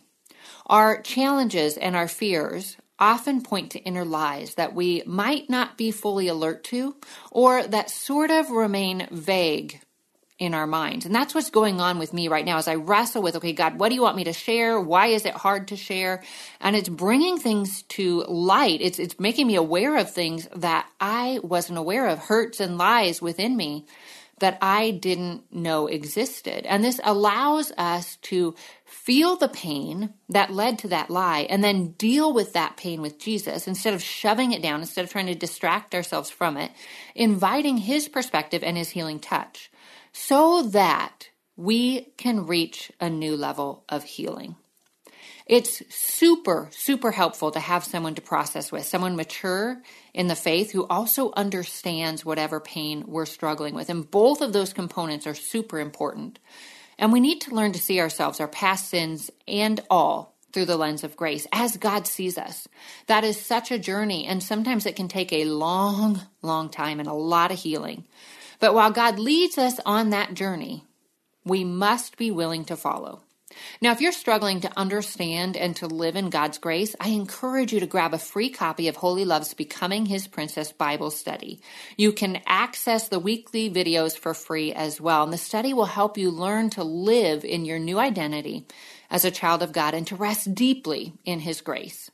Our 0.65 1.01
challenges 1.01 1.75
and 1.75 1.93
our 1.93 2.07
fears 2.07 2.77
often 2.99 3.41
point 3.41 3.71
to 3.71 3.79
inner 3.79 4.05
lies 4.05 4.55
that 4.55 4.73
we 4.73 5.03
might 5.05 5.49
not 5.49 5.77
be 5.77 5.91
fully 5.91 6.29
alert 6.29 6.63
to 6.65 6.95
or 7.31 7.67
that 7.67 7.89
sort 7.89 8.31
of 8.31 8.49
remain 8.49 9.09
vague 9.11 9.81
in 10.39 10.53
our 10.53 10.65
minds. 10.65 11.05
And 11.05 11.13
that's 11.13 11.35
what's 11.35 11.49
going 11.49 11.81
on 11.81 11.99
with 11.99 12.13
me 12.13 12.29
right 12.29 12.45
now 12.45 12.57
as 12.57 12.67
I 12.69 12.75
wrestle 12.75 13.21
with, 13.21 13.35
okay, 13.35 13.51
God, 13.51 13.77
what 13.77 13.89
do 13.89 13.95
you 13.95 14.01
want 14.01 14.15
me 14.15 14.23
to 14.23 14.33
share? 14.33 14.79
Why 14.79 15.07
is 15.07 15.25
it 15.25 15.33
hard 15.33 15.67
to 15.67 15.75
share? 15.75 16.23
And 16.61 16.77
it's 16.77 16.87
bringing 16.87 17.37
things 17.37 17.83
to 17.83 18.23
light. 18.23 18.79
It's, 18.81 18.99
it's 18.99 19.19
making 19.19 19.47
me 19.47 19.55
aware 19.55 19.97
of 19.97 20.09
things 20.09 20.47
that 20.55 20.87
I 20.99 21.39
wasn't 21.43 21.77
aware 21.77 22.07
of, 22.07 22.19
hurts 22.19 22.61
and 22.61 22.77
lies 22.77 23.21
within 23.21 23.55
me 23.57 23.85
that 24.39 24.57
I 24.61 24.91
didn't 24.91 25.53
know 25.53 25.87
existed. 25.87 26.65
And 26.65 26.81
this 26.81 27.01
allows 27.03 27.73
us 27.77 28.15
to 28.23 28.55
feel 28.85 29.35
the 29.35 29.49
pain 29.49 30.13
that 30.29 30.53
led 30.53 30.79
to 30.79 30.87
that 30.87 31.09
lie 31.09 31.47
and 31.49 31.61
then 31.61 31.91
deal 31.91 32.31
with 32.31 32.53
that 32.53 32.77
pain 32.77 33.01
with 33.01 33.19
Jesus 33.19 33.67
instead 33.67 33.93
of 33.93 34.01
shoving 34.01 34.53
it 34.53 34.61
down, 34.61 34.79
instead 34.79 35.03
of 35.03 35.11
trying 35.11 35.27
to 35.27 35.35
distract 35.35 35.93
ourselves 35.93 36.29
from 36.29 36.55
it, 36.55 36.71
inviting 37.13 37.77
his 37.77 38.07
perspective 38.07 38.63
and 38.63 38.77
his 38.77 38.91
healing 38.91 39.19
touch 39.19 39.69
so 40.11 40.63
that 40.63 41.29
we 41.55 42.01
can 42.17 42.45
reach 42.45 42.91
a 42.99 43.09
new 43.09 43.35
level 43.35 43.83
of 43.89 44.03
healing. 44.03 44.55
It's 45.45 45.81
super, 45.93 46.69
super 46.71 47.11
helpful 47.11 47.49
to 47.51 47.59
have 47.59 47.83
someone 47.83 48.13
to 48.15 48.21
process 48.21 48.71
with, 48.71 48.85
someone 48.85 49.15
mature 49.15 49.81
in 50.13 50.27
the 50.27 50.35
faith 50.35 50.71
who 50.71 50.85
also 50.87 51.33
understands 51.35 52.23
whatever 52.23 52.59
pain 52.59 53.03
we're 53.07 53.25
struggling 53.25 53.73
with. 53.73 53.89
And 53.89 54.09
both 54.09 54.41
of 54.41 54.53
those 54.53 54.73
components 54.73 55.25
are 55.25 55.33
super 55.33 55.79
important. 55.79 56.37
And 56.99 57.11
we 57.11 57.19
need 57.19 57.41
to 57.41 57.55
learn 57.55 57.71
to 57.71 57.79
see 57.79 57.99
ourselves, 57.99 58.39
our 58.39 58.47
past 58.47 58.89
sins, 58.89 59.31
and 59.47 59.81
all 59.89 60.35
through 60.53 60.65
the 60.65 60.77
lens 60.77 61.03
of 61.03 61.17
grace 61.17 61.47
as 61.51 61.77
God 61.77 62.05
sees 62.05 62.37
us. 62.37 62.67
That 63.07 63.23
is 63.23 63.39
such 63.39 63.71
a 63.71 63.79
journey, 63.79 64.25
and 64.25 64.43
sometimes 64.43 64.85
it 64.85 64.95
can 64.95 65.07
take 65.07 65.33
a 65.33 65.45
long, 65.45 66.21
long 66.41 66.69
time 66.69 66.99
and 66.99 67.09
a 67.09 67.13
lot 67.13 67.51
of 67.51 67.59
healing. 67.59 68.05
But 68.59 68.73
while 68.73 68.91
God 68.91 69.19
leads 69.19 69.57
us 69.57 69.79
on 69.85 70.09
that 70.09 70.33
journey, 70.33 70.85
we 71.45 71.63
must 71.63 72.17
be 72.17 72.31
willing 72.31 72.65
to 72.65 72.75
follow. 72.75 73.23
Now, 73.81 73.91
if 73.91 74.01
you're 74.01 74.11
struggling 74.11 74.61
to 74.61 74.77
understand 74.77 75.57
and 75.57 75.75
to 75.77 75.87
live 75.87 76.15
in 76.15 76.29
God's 76.29 76.59
grace, 76.59 76.95
I 76.99 77.09
encourage 77.09 77.73
you 77.73 77.79
to 77.79 77.87
grab 77.87 78.13
a 78.13 78.19
free 78.19 78.49
copy 78.49 78.87
of 78.87 78.95
Wholly 78.95 79.25
Loved's 79.25 79.53
Becoming 79.53 80.05
His 80.05 80.27
Princess 80.27 80.71
Bible 80.71 81.09
Study. 81.09 81.59
You 81.97 82.11
can 82.11 82.41
access 82.45 83.07
the 83.07 83.19
weekly 83.19 83.69
videos 83.69 84.17
for 84.17 84.33
free 84.33 84.71
as 84.71 85.01
well, 85.01 85.23
and 85.23 85.33
the 85.33 85.37
study 85.37 85.73
will 85.73 85.85
help 85.85 86.17
you 86.17 86.29
learn 86.29 86.69
to 86.71 86.83
live 86.83 87.43
in 87.43 87.65
your 87.65 87.79
new 87.79 87.97
identity 87.97 88.67
as 89.09 89.25
a 89.25 89.31
child 89.31 89.63
of 89.63 89.71
God 89.71 89.93
and 89.93 90.05
to 90.07 90.15
rest 90.15 90.53
deeply 90.53 91.13
in 91.25 91.39
His 91.39 91.61
grace. 91.61 92.11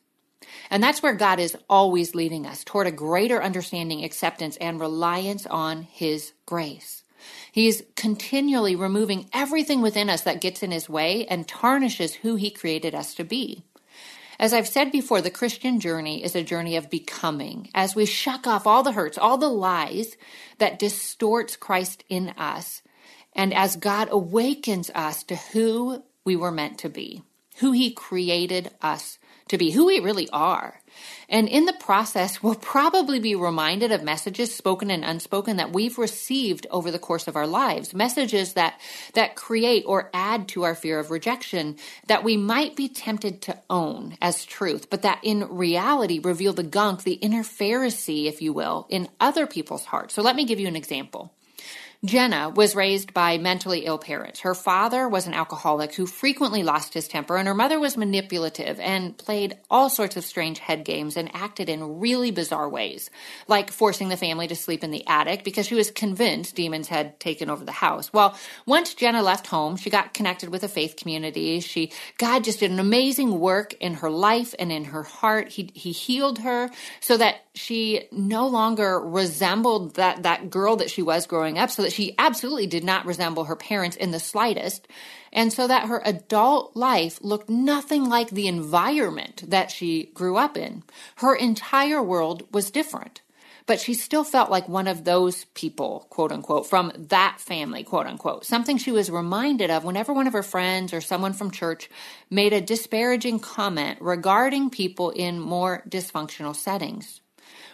And 0.69 0.81
that's 0.81 1.01
where 1.03 1.13
God 1.13 1.39
is 1.39 1.57
always 1.69 2.15
leading 2.15 2.45
us 2.45 2.63
toward 2.63 2.87
a 2.87 2.91
greater 2.91 3.41
understanding, 3.41 4.03
acceptance, 4.03 4.57
and 4.57 4.79
reliance 4.79 5.45
on 5.45 5.83
His 5.83 6.33
grace. 6.45 7.03
He's 7.51 7.83
continually 7.95 8.75
removing 8.75 9.29
everything 9.33 9.81
within 9.81 10.09
us 10.09 10.21
that 10.21 10.41
gets 10.41 10.63
in 10.63 10.71
his 10.71 10.89
way 10.89 11.25
and 11.25 11.47
tarnishes 11.47 12.15
who 12.15 12.35
he 12.35 12.49
created 12.51 12.93
us 12.93 13.15
to 13.15 13.23
be. 13.23 13.63
As 14.37 14.53
I've 14.53 14.67
said 14.67 14.91
before, 14.91 15.21
the 15.21 15.31
Christian 15.31 15.79
journey 15.79 16.23
is 16.23 16.35
a 16.35 16.43
journey 16.43 16.75
of 16.75 16.89
becoming 16.89 17.69
as 17.73 17.95
we 17.95 18.05
shuck 18.05 18.45
off 18.45 18.67
all 18.67 18.83
the 18.83 18.91
hurts, 18.91 19.17
all 19.17 19.37
the 19.37 19.47
lies 19.47 20.17
that 20.57 20.77
distorts 20.77 21.55
Christ 21.55 22.03
in 22.09 22.29
us, 22.31 22.81
and 23.33 23.53
as 23.53 23.77
God 23.77 24.09
awakens 24.11 24.91
us 24.93 25.23
to 25.23 25.35
who 25.35 26.03
we 26.25 26.35
were 26.35 26.51
meant 26.51 26.79
to 26.79 26.89
be, 26.89 27.23
who 27.57 27.71
he 27.71 27.91
created 27.91 28.71
us 28.81 29.17
to 29.49 29.57
be 29.57 29.71
who 29.71 29.85
we 29.85 29.99
really 29.99 30.27
are. 30.31 30.81
And 31.29 31.47
in 31.47 31.65
the 31.65 31.73
process, 31.73 32.41
we'll 32.41 32.55
probably 32.55 33.19
be 33.19 33.35
reminded 33.35 33.91
of 33.91 34.03
messages 34.03 34.55
spoken 34.55 34.89
and 34.89 35.03
unspoken 35.03 35.57
that 35.57 35.71
we've 35.71 35.97
received 35.97 36.65
over 36.71 36.89
the 36.89 36.99
course 36.99 37.27
of 37.27 37.35
our 37.35 37.47
lives, 37.47 37.93
messages 37.93 38.53
that, 38.53 38.79
that 39.13 39.35
create 39.35 39.83
or 39.85 40.09
add 40.13 40.47
to 40.49 40.63
our 40.63 40.75
fear 40.75 40.99
of 40.99 41.11
rejection 41.11 41.77
that 42.07 42.23
we 42.23 42.37
might 42.37 42.75
be 42.75 42.87
tempted 42.87 43.41
to 43.43 43.59
own 43.69 44.17
as 44.21 44.45
truth, 44.45 44.89
but 44.89 45.01
that 45.01 45.19
in 45.23 45.47
reality 45.49 46.19
reveal 46.19 46.53
the 46.53 46.63
gunk, 46.63 47.03
the 47.03 47.13
inner 47.13 47.43
Pharisee, 47.43 48.25
if 48.25 48.41
you 48.41 48.53
will, 48.53 48.87
in 48.89 49.09
other 49.19 49.45
people's 49.45 49.85
hearts. 49.85 50.13
So 50.13 50.21
let 50.21 50.35
me 50.35 50.45
give 50.45 50.59
you 50.59 50.67
an 50.67 50.75
example. 50.75 51.34
Jenna 52.05 52.49
was 52.49 52.75
raised 52.75 53.15
by 53.15 53.39
mentally 53.39 53.85
ill 53.85 53.97
parents. 53.97 54.41
Her 54.41 54.53
father 54.53 55.09
was 55.09 55.25
an 55.25 55.33
alcoholic 55.33 55.95
who 55.95 56.05
frequently 56.05 56.61
lost 56.61 56.93
his 56.93 57.07
temper, 57.07 57.35
and 57.35 57.47
her 57.47 57.55
mother 57.55 57.79
was 57.79 57.97
manipulative 57.97 58.79
and 58.79 59.17
played 59.17 59.57
all 59.71 59.89
sorts 59.89 60.15
of 60.15 60.23
strange 60.23 60.59
head 60.59 60.85
games 60.85 61.17
and 61.17 61.33
acted 61.33 61.67
in 61.67 61.99
really 61.99 62.29
bizarre 62.29 62.69
ways, 62.69 63.09
like 63.47 63.71
forcing 63.71 64.09
the 64.09 64.17
family 64.17 64.47
to 64.47 64.55
sleep 64.55 64.83
in 64.83 64.91
the 64.91 65.05
attic 65.07 65.43
because 65.43 65.65
she 65.65 65.73
was 65.73 65.89
convinced 65.89 66.55
demons 66.55 66.89
had 66.89 67.19
taken 67.19 67.49
over 67.49 67.65
the 67.65 67.71
house. 67.71 68.13
Well, 68.13 68.37
once 68.67 68.93
Jenna 68.93 69.23
left 69.23 69.47
home, 69.47 69.75
she 69.75 69.89
got 69.89 70.13
connected 70.13 70.49
with 70.49 70.63
a 70.63 70.67
faith 70.67 70.97
community. 70.97 71.59
She 71.59 71.91
God 72.19 72.43
just 72.43 72.59
did 72.59 72.69
an 72.69 72.79
amazing 72.79 73.39
work 73.39 73.73
in 73.75 73.95
her 73.95 74.11
life 74.11 74.53
and 74.59 74.71
in 74.71 74.85
her 74.85 75.03
heart. 75.03 75.49
He 75.49 75.71
he 75.73 75.91
healed 75.91 76.39
her 76.39 76.69
so 76.99 77.17
that 77.17 77.44
she 77.55 78.07
no 78.11 78.47
longer 78.47 78.99
resembled 78.99 79.95
that 79.95 80.23
that 80.23 80.49
girl 80.49 80.75
that 80.75 80.89
she 80.89 81.01
was 81.01 81.25
growing 81.25 81.57
up 81.57 81.71
so 81.71 81.81
that 81.81 81.93
she 81.93 82.13
absolutely 82.17 82.67
did 82.67 82.83
not 82.83 83.05
resemble 83.05 83.45
her 83.45 83.55
parents 83.55 83.95
in 83.95 84.11
the 84.11 84.19
slightest 84.19 84.87
and 85.31 85.51
so 85.51 85.67
that 85.67 85.87
her 85.87 86.01
adult 86.05 86.75
life 86.75 87.17
looked 87.21 87.49
nothing 87.49 88.07
like 88.07 88.29
the 88.29 88.47
environment 88.47 89.43
that 89.47 89.71
she 89.71 90.11
grew 90.13 90.37
up 90.37 90.57
in 90.57 90.83
her 91.17 91.35
entire 91.35 92.03
world 92.03 92.43
was 92.51 92.71
different 92.71 93.21
but 93.67 93.79
she 93.79 93.93
still 93.95 94.23
felt 94.23 94.51
like 94.51 94.69
one 94.69 94.87
of 94.87 95.05
those 95.05 95.45
people, 95.55 96.05
quote 96.09 96.31
unquote, 96.31 96.67
from 96.67 96.91
that 96.95 97.37
family, 97.39 97.83
quote 97.83 98.05
unquote. 98.05 98.45
Something 98.45 98.77
she 98.77 98.91
was 98.91 99.09
reminded 99.09 99.71
of 99.71 99.83
whenever 99.83 100.13
one 100.13 100.27
of 100.27 100.33
her 100.33 100.43
friends 100.43 100.93
or 100.93 101.01
someone 101.01 101.33
from 101.33 101.49
church 101.49 101.89
made 102.29 102.53
a 102.53 102.61
disparaging 102.61 103.39
comment 103.39 103.99
regarding 104.01 104.69
people 104.69 105.09
in 105.09 105.39
more 105.39 105.83
dysfunctional 105.89 106.55
settings. 106.55 107.21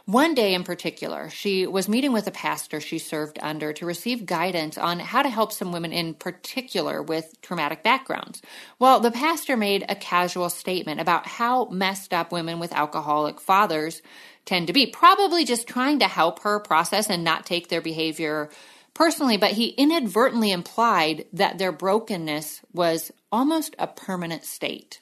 One 0.06 0.34
day 0.34 0.56
in 0.56 0.64
particular, 0.64 1.30
she 1.30 1.68
was 1.68 1.88
meeting 1.88 2.12
with 2.12 2.26
a 2.26 2.32
pastor 2.32 2.82
she 2.82 2.98
served 2.98 3.38
under 3.42 3.72
to 3.74 3.86
receive 3.86 4.26
guidance 4.26 4.78
on 4.78 5.00
how 5.00 5.22
to 5.22 5.30
help 5.30 5.52
some 5.52 5.72
women 5.72 5.94
in 5.94 6.16
particular 6.16 7.04
with 7.04 7.40
traumatic 7.42 7.84
backgrounds. 7.84 8.42
Well, 8.80 9.00
the 9.00 9.12
pastor 9.12 9.56
made 9.56 9.86
a 9.88 9.96
casual 9.96 10.50
statement 10.50 11.00
about 11.00 11.28
how 11.28 11.66
messed 11.66 12.14
up 12.14 12.32
women 12.32 12.60
with 12.60 12.74
alcoholic 12.74 13.40
fathers 13.40 14.02
tend 14.44 14.68
to 14.68 14.74
be, 14.74 14.88
probably 14.88 15.46
just 15.46 15.68
trying 15.68 16.00
to 16.00 16.08
help 16.08 16.42
her 16.42 16.60
process 16.60 17.10
and 17.10 17.24
not 17.24 17.46
take 17.46 17.70
their 17.70 17.82
behavior 17.82 18.50
personally, 18.96 19.38
but 19.38 19.52
he 19.52 19.68
inadvertently 19.68 20.52
implied 20.52 21.26
that 21.32 21.60
their 21.60 21.72
brokenness 21.72 22.62
was 22.74 23.12
almost 23.32 23.76
a 23.78 23.86
permanent 23.86 24.44
state. 24.46 25.02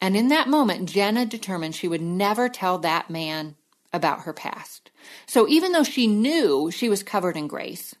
And 0.00 0.16
in 0.16 0.28
that 0.28 0.46
moment, 0.46 0.90
Jenna 0.90 1.26
determined 1.26 1.74
she 1.74 1.88
would 1.88 2.02
never 2.02 2.48
tell 2.48 2.78
that 2.78 3.10
man 3.10 3.56
about 3.92 4.20
her 4.20 4.32
past. 4.32 4.90
So 5.26 5.48
even 5.48 5.72
though 5.72 5.84
she 5.84 6.06
knew 6.06 6.70
she 6.70 6.88
was 6.88 7.02
covered 7.02 7.36
in 7.36 7.48
grace 7.48 7.94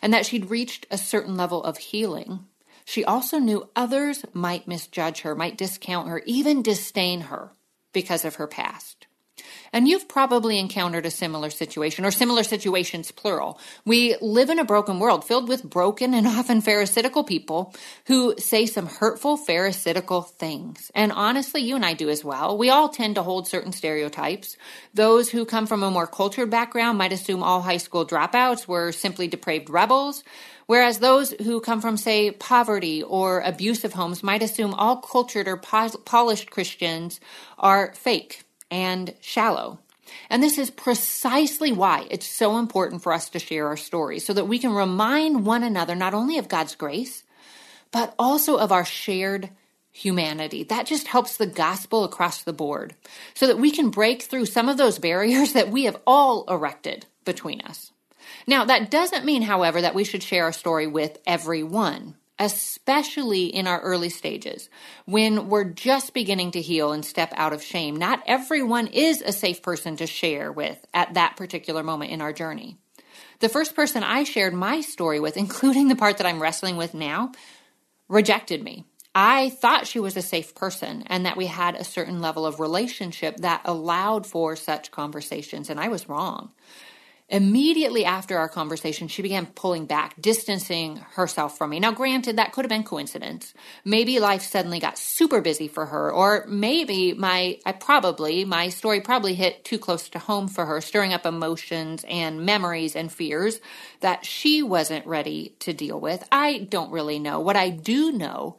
and 0.00 0.12
that 0.12 0.24
she'd 0.24 0.50
reached 0.50 0.86
a 0.90 0.96
certain 0.96 1.36
level 1.36 1.62
of 1.62 1.76
healing, 1.78 2.46
she 2.86 3.04
also 3.04 3.38
knew 3.38 3.68
others 3.76 4.24
might 4.32 4.68
misjudge 4.68 5.20
her, 5.20 5.34
might 5.34 5.58
discount 5.58 6.08
her, 6.08 6.22
even 6.24 6.62
disdain 6.62 7.22
her 7.22 7.50
because 7.92 8.24
of 8.24 8.36
her 8.36 8.46
past. 8.46 8.95
And 9.76 9.86
you've 9.86 10.08
probably 10.08 10.58
encountered 10.58 11.04
a 11.04 11.10
similar 11.10 11.50
situation 11.50 12.06
or 12.06 12.10
similar 12.10 12.44
situations, 12.44 13.10
plural. 13.10 13.60
We 13.84 14.16
live 14.22 14.48
in 14.48 14.58
a 14.58 14.64
broken 14.64 14.98
world 15.00 15.22
filled 15.22 15.50
with 15.50 15.62
broken 15.62 16.14
and 16.14 16.26
often 16.26 16.62
pharisaical 16.62 17.24
people 17.24 17.74
who 18.06 18.38
say 18.38 18.64
some 18.64 18.86
hurtful 18.86 19.36
pharisaical 19.36 20.22
things. 20.22 20.90
And 20.94 21.12
honestly, 21.12 21.60
you 21.60 21.76
and 21.76 21.84
I 21.84 21.92
do 21.92 22.08
as 22.08 22.24
well. 22.24 22.56
We 22.56 22.70
all 22.70 22.88
tend 22.88 23.16
to 23.16 23.22
hold 23.22 23.48
certain 23.48 23.72
stereotypes. 23.72 24.56
Those 24.94 25.28
who 25.28 25.44
come 25.44 25.66
from 25.66 25.82
a 25.82 25.90
more 25.90 26.06
cultured 26.06 26.48
background 26.48 26.96
might 26.96 27.12
assume 27.12 27.42
all 27.42 27.60
high 27.60 27.76
school 27.76 28.06
dropouts 28.06 28.66
were 28.66 28.92
simply 28.92 29.28
depraved 29.28 29.68
rebels. 29.68 30.24
Whereas 30.64 31.00
those 31.00 31.32
who 31.32 31.60
come 31.60 31.82
from, 31.82 31.98
say, 31.98 32.30
poverty 32.30 33.02
or 33.02 33.40
abusive 33.40 33.92
homes 33.92 34.22
might 34.22 34.42
assume 34.42 34.72
all 34.72 34.96
cultured 34.96 35.46
or 35.46 35.58
polished 35.58 36.50
Christians 36.50 37.20
are 37.58 37.92
fake 37.92 38.42
and 38.70 39.14
shallow. 39.20 39.78
And 40.30 40.42
this 40.42 40.58
is 40.58 40.70
precisely 40.70 41.72
why 41.72 42.06
it's 42.10 42.26
so 42.26 42.58
important 42.58 43.02
for 43.02 43.12
us 43.12 43.28
to 43.30 43.38
share 43.38 43.66
our 43.66 43.76
stories 43.76 44.24
so 44.24 44.32
that 44.32 44.48
we 44.48 44.58
can 44.58 44.72
remind 44.72 45.44
one 45.44 45.62
another 45.62 45.94
not 45.94 46.14
only 46.14 46.38
of 46.38 46.48
God's 46.48 46.74
grace, 46.74 47.24
but 47.90 48.14
also 48.18 48.56
of 48.56 48.72
our 48.72 48.84
shared 48.84 49.50
humanity. 49.92 50.62
That 50.62 50.86
just 50.86 51.08
helps 51.08 51.36
the 51.36 51.46
gospel 51.46 52.04
across 52.04 52.42
the 52.42 52.52
board 52.52 52.94
so 53.34 53.46
that 53.46 53.58
we 53.58 53.70
can 53.70 53.90
break 53.90 54.22
through 54.22 54.46
some 54.46 54.68
of 54.68 54.76
those 54.76 54.98
barriers 54.98 55.52
that 55.54 55.70
we 55.70 55.84
have 55.84 56.00
all 56.06 56.44
erected 56.44 57.06
between 57.24 57.60
us. 57.62 57.92
Now, 58.46 58.64
that 58.64 58.90
doesn't 58.90 59.24
mean, 59.24 59.42
however, 59.42 59.80
that 59.80 59.94
we 59.94 60.04
should 60.04 60.22
share 60.22 60.44
our 60.44 60.52
story 60.52 60.86
with 60.86 61.18
everyone 61.26 62.16
especially 62.38 63.46
in 63.46 63.66
our 63.66 63.80
early 63.80 64.10
stages 64.10 64.68
when 65.06 65.48
we're 65.48 65.64
just 65.64 66.12
beginning 66.12 66.50
to 66.52 66.60
heal 66.60 66.92
and 66.92 67.04
step 67.04 67.32
out 67.36 67.52
of 67.52 67.62
shame. 67.62 67.96
Not 67.96 68.22
everyone 68.26 68.88
is 68.88 69.22
a 69.22 69.32
safe 69.32 69.62
person 69.62 69.96
to 69.96 70.06
share 70.06 70.52
with 70.52 70.78
at 70.92 71.14
that 71.14 71.36
particular 71.36 71.82
moment 71.82 72.10
in 72.10 72.20
our 72.20 72.32
journey. 72.32 72.76
The 73.40 73.48
first 73.48 73.74
person 73.74 74.02
I 74.02 74.24
shared 74.24 74.54
my 74.54 74.80
story 74.80 75.20
with, 75.20 75.36
including 75.36 75.88
the 75.88 75.96
part 75.96 76.18
that 76.18 76.26
I'm 76.26 76.42
wrestling 76.42 76.76
with 76.76 76.94
now, 76.94 77.32
rejected 78.08 78.62
me. 78.62 78.84
I 79.14 79.48
thought 79.48 79.86
she 79.86 79.98
was 79.98 80.14
a 80.18 80.22
safe 80.22 80.54
person 80.54 81.04
and 81.06 81.24
that 81.24 81.38
we 81.38 81.46
had 81.46 81.74
a 81.74 81.84
certain 81.84 82.20
level 82.20 82.44
of 82.44 82.60
relationship 82.60 83.38
that 83.38 83.62
allowed 83.64 84.26
for 84.26 84.56
such 84.56 84.90
conversations, 84.90 85.70
and 85.70 85.80
I 85.80 85.88
was 85.88 86.06
wrong. 86.06 86.50
Immediately 87.28 88.04
after 88.04 88.38
our 88.38 88.48
conversation, 88.48 89.08
she 89.08 89.20
began 89.20 89.46
pulling 89.46 89.86
back, 89.86 90.14
distancing 90.20 90.98
herself 91.14 91.58
from 91.58 91.70
me. 91.70 91.80
Now, 91.80 91.90
granted, 91.90 92.36
that 92.36 92.52
could 92.52 92.64
have 92.64 92.70
been 92.70 92.84
coincidence. 92.84 93.52
Maybe 93.84 94.20
life 94.20 94.42
suddenly 94.42 94.78
got 94.78 94.96
super 94.96 95.40
busy 95.40 95.66
for 95.66 95.86
her, 95.86 96.12
or 96.12 96.44
maybe 96.46 97.14
my, 97.14 97.58
I 97.66 97.72
probably, 97.72 98.44
my 98.44 98.68
story 98.68 99.00
probably 99.00 99.34
hit 99.34 99.64
too 99.64 99.78
close 99.78 100.08
to 100.10 100.20
home 100.20 100.46
for 100.46 100.66
her, 100.66 100.80
stirring 100.80 101.12
up 101.12 101.26
emotions 101.26 102.04
and 102.08 102.46
memories 102.46 102.94
and 102.94 103.10
fears 103.10 103.58
that 104.00 104.24
she 104.24 104.62
wasn't 104.62 105.04
ready 105.04 105.56
to 105.58 105.72
deal 105.72 105.98
with. 105.98 106.22
I 106.30 106.58
don't 106.58 106.92
really 106.92 107.18
know. 107.18 107.40
What 107.40 107.56
I 107.56 107.70
do 107.70 108.12
know 108.12 108.56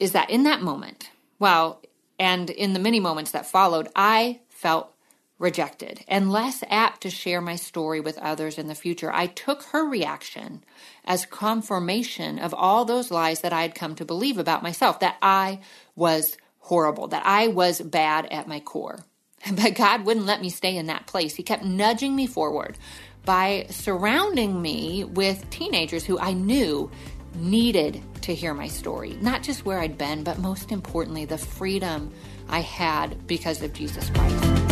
is 0.00 0.10
that 0.10 0.30
in 0.30 0.42
that 0.42 0.60
moment, 0.60 1.10
well, 1.38 1.82
and 2.18 2.50
in 2.50 2.72
the 2.72 2.80
many 2.80 2.98
moments 2.98 3.30
that 3.30 3.46
followed, 3.46 3.88
I 3.94 4.40
felt 4.48 4.92
rejected 5.40 6.04
and 6.06 6.30
less 6.30 6.62
apt 6.68 7.00
to 7.00 7.10
share 7.10 7.40
my 7.40 7.56
story 7.56 7.98
with 7.98 8.18
others 8.18 8.58
in 8.58 8.68
the 8.68 8.74
future. 8.74 9.10
I 9.10 9.26
took 9.26 9.62
her 9.64 9.88
reaction 9.88 10.62
as 11.04 11.26
confirmation 11.26 12.38
of 12.38 12.54
all 12.54 12.84
those 12.84 13.10
lies 13.10 13.40
that 13.40 13.52
I 13.52 13.62
had 13.62 13.74
come 13.74 13.96
to 13.96 14.04
believe 14.04 14.38
about 14.38 14.62
myself 14.62 15.00
that 15.00 15.16
I 15.22 15.60
was 15.96 16.36
horrible, 16.58 17.08
that 17.08 17.24
I 17.24 17.48
was 17.48 17.80
bad 17.80 18.26
at 18.26 18.46
my 18.46 18.60
core. 18.60 19.04
But 19.50 19.74
God 19.74 20.04
wouldn't 20.04 20.26
let 20.26 20.42
me 20.42 20.50
stay 20.50 20.76
in 20.76 20.86
that 20.86 21.06
place. 21.06 21.34
He 21.34 21.42
kept 21.42 21.64
nudging 21.64 22.14
me 22.14 22.26
forward 22.26 22.76
by 23.24 23.66
surrounding 23.70 24.60
me 24.60 25.04
with 25.04 25.48
teenagers 25.48 26.04
who 26.04 26.18
I 26.18 26.34
knew 26.34 26.90
needed 27.34 28.02
to 28.22 28.34
hear 28.34 28.52
my 28.52 28.68
story, 28.68 29.16
not 29.22 29.42
just 29.42 29.64
where 29.64 29.78
I'd 29.78 29.96
been, 29.96 30.24
but 30.24 30.38
most 30.38 30.70
importantly, 30.70 31.24
the 31.24 31.38
freedom 31.38 32.12
I 32.50 32.60
had 32.60 33.26
because 33.26 33.62
of 33.62 33.72
Jesus 33.72 34.10
Christ. 34.10 34.69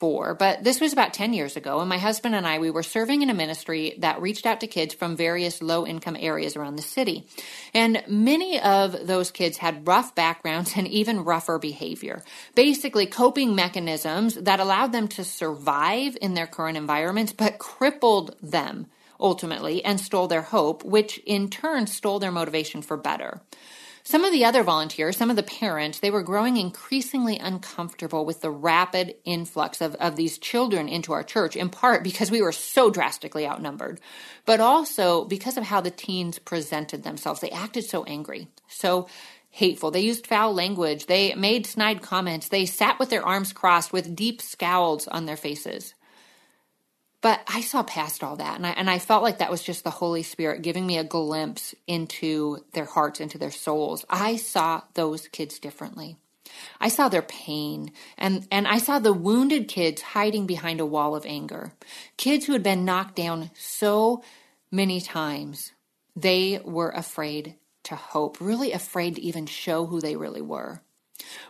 But 0.00 0.62
this 0.62 0.80
was 0.80 0.92
about 0.92 1.14
10 1.14 1.32
years 1.32 1.56
ago. 1.56 1.80
And 1.80 1.88
my 1.88 1.98
husband 1.98 2.34
and 2.34 2.46
I, 2.46 2.58
we 2.58 2.70
were 2.70 2.82
serving 2.82 3.22
in 3.22 3.30
a 3.30 3.34
ministry 3.34 3.94
that 4.00 4.20
reached 4.20 4.44
out 4.44 4.60
to 4.60 4.66
kids 4.66 4.92
from 4.92 5.16
various 5.16 5.62
low 5.62 5.86
income 5.86 6.16
areas 6.18 6.56
around 6.56 6.76
the 6.76 6.82
city. 6.82 7.26
And 7.72 8.02
many 8.06 8.60
of 8.60 9.06
those 9.06 9.30
kids 9.30 9.56
had 9.56 9.86
rough 9.86 10.14
backgrounds 10.14 10.74
and 10.76 10.86
even 10.88 11.24
rougher 11.24 11.58
behavior. 11.58 12.22
Basically, 12.54 13.06
coping 13.06 13.54
mechanisms 13.54 14.34
that 14.34 14.60
allowed 14.60 14.92
them 14.92 15.08
to 15.08 15.24
survive 15.24 16.18
in 16.20 16.34
their 16.34 16.46
current 16.46 16.76
environments, 16.76 17.32
but 17.32 17.58
crippled 17.58 18.36
them 18.42 18.86
ultimately 19.18 19.82
and 19.84 20.00
stole 20.00 20.28
their 20.28 20.42
hope, 20.42 20.84
which 20.84 21.18
in 21.24 21.48
turn 21.48 21.86
stole 21.86 22.18
their 22.18 22.32
motivation 22.32 22.82
for 22.82 22.96
better. 22.96 23.40
Some 24.06 24.22
of 24.22 24.32
the 24.32 24.44
other 24.44 24.62
volunteers, 24.62 25.16
some 25.16 25.30
of 25.30 25.36
the 25.36 25.42
parents, 25.42 26.00
they 26.00 26.10
were 26.10 26.22
growing 26.22 26.58
increasingly 26.58 27.38
uncomfortable 27.38 28.26
with 28.26 28.42
the 28.42 28.50
rapid 28.50 29.14
influx 29.24 29.80
of, 29.80 29.94
of 29.94 30.14
these 30.14 30.36
children 30.36 30.90
into 30.90 31.14
our 31.14 31.22
church, 31.22 31.56
in 31.56 31.70
part 31.70 32.04
because 32.04 32.30
we 32.30 32.42
were 32.42 32.52
so 32.52 32.90
drastically 32.90 33.46
outnumbered, 33.46 33.98
but 34.44 34.60
also 34.60 35.24
because 35.24 35.56
of 35.56 35.64
how 35.64 35.80
the 35.80 35.90
teens 35.90 36.38
presented 36.38 37.02
themselves. 37.02 37.40
They 37.40 37.48
acted 37.48 37.84
so 37.84 38.04
angry, 38.04 38.48
so 38.68 39.08
hateful. 39.48 39.90
They 39.90 40.00
used 40.00 40.26
foul 40.26 40.52
language. 40.52 41.06
They 41.06 41.34
made 41.34 41.64
snide 41.64 42.02
comments. 42.02 42.48
They 42.48 42.66
sat 42.66 42.98
with 42.98 43.08
their 43.08 43.24
arms 43.24 43.54
crossed 43.54 43.90
with 43.90 44.14
deep 44.14 44.42
scowls 44.42 45.08
on 45.08 45.24
their 45.24 45.38
faces. 45.38 45.94
But 47.24 47.40
I 47.48 47.62
saw 47.62 47.82
past 47.82 48.22
all 48.22 48.36
that, 48.36 48.56
and 48.56 48.66
I, 48.66 48.72
and 48.72 48.90
I 48.90 48.98
felt 48.98 49.22
like 49.22 49.38
that 49.38 49.50
was 49.50 49.62
just 49.62 49.82
the 49.82 49.88
Holy 49.88 50.22
Spirit 50.22 50.60
giving 50.60 50.86
me 50.86 50.98
a 50.98 51.04
glimpse 51.04 51.74
into 51.86 52.58
their 52.74 52.84
hearts, 52.84 53.18
into 53.18 53.38
their 53.38 53.50
souls. 53.50 54.04
I 54.10 54.36
saw 54.36 54.82
those 54.92 55.26
kids 55.28 55.58
differently. 55.58 56.18
I 56.82 56.88
saw 56.88 57.08
their 57.08 57.22
pain, 57.22 57.92
and, 58.18 58.46
and 58.50 58.68
I 58.68 58.76
saw 58.76 58.98
the 58.98 59.14
wounded 59.14 59.68
kids 59.68 60.02
hiding 60.02 60.44
behind 60.44 60.80
a 60.80 60.86
wall 60.86 61.16
of 61.16 61.24
anger. 61.24 61.72
Kids 62.18 62.44
who 62.44 62.52
had 62.52 62.62
been 62.62 62.84
knocked 62.84 63.16
down 63.16 63.50
so 63.54 64.22
many 64.70 65.00
times, 65.00 65.72
they 66.14 66.60
were 66.62 66.90
afraid 66.90 67.54
to 67.84 67.96
hope, 67.96 68.38
really 68.38 68.72
afraid 68.72 69.14
to 69.14 69.22
even 69.22 69.46
show 69.46 69.86
who 69.86 70.02
they 70.02 70.16
really 70.16 70.42
were. 70.42 70.82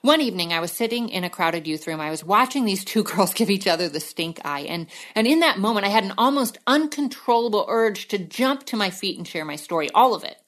One 0.03 0.21
evening, 0.23 0.53
I 0.53 0.61
was 0.61 0.73
sitting 0.73 1.09
in 1.11 1.25
a 1.25 1.31
crowded 1.31 1.67
youth 1.67 1.87
room. 1.87 2.01
I 2.01 2.11
was 2.11 2.25
watching 2.25 2.65
these 2.65 2.85
two 2.85 3.03
girls 3.11 3.35
give 3.35 3.51
each 3.51 3.67
other 3.67 3.89
the 3.89 4.01
stink 4.01 4.41
eye. 4.45 4.61
And, 4.63 4.87
and 5.15 5.27
in 5.27 5.41
that 5.41 5.59
moment, 5.59 5.87
I 5.87 5.91
had 5.91 6.05
an 6.05 6.15
almost 6.19 6.59
uncontrollable 6.67 7.67
urge 7.69 8.09
to 8.09 8.19
jump 8.19 8.65
to 8.67 8.77
my 8.77 8.91
feet 8.91 9.19
and 9.19 9.29
share 9.29 9.45
my 9.45 9.57
story, 9.57 9.91
all 9.95 10.15
of 10.15 10.25
it, 10.25 10.39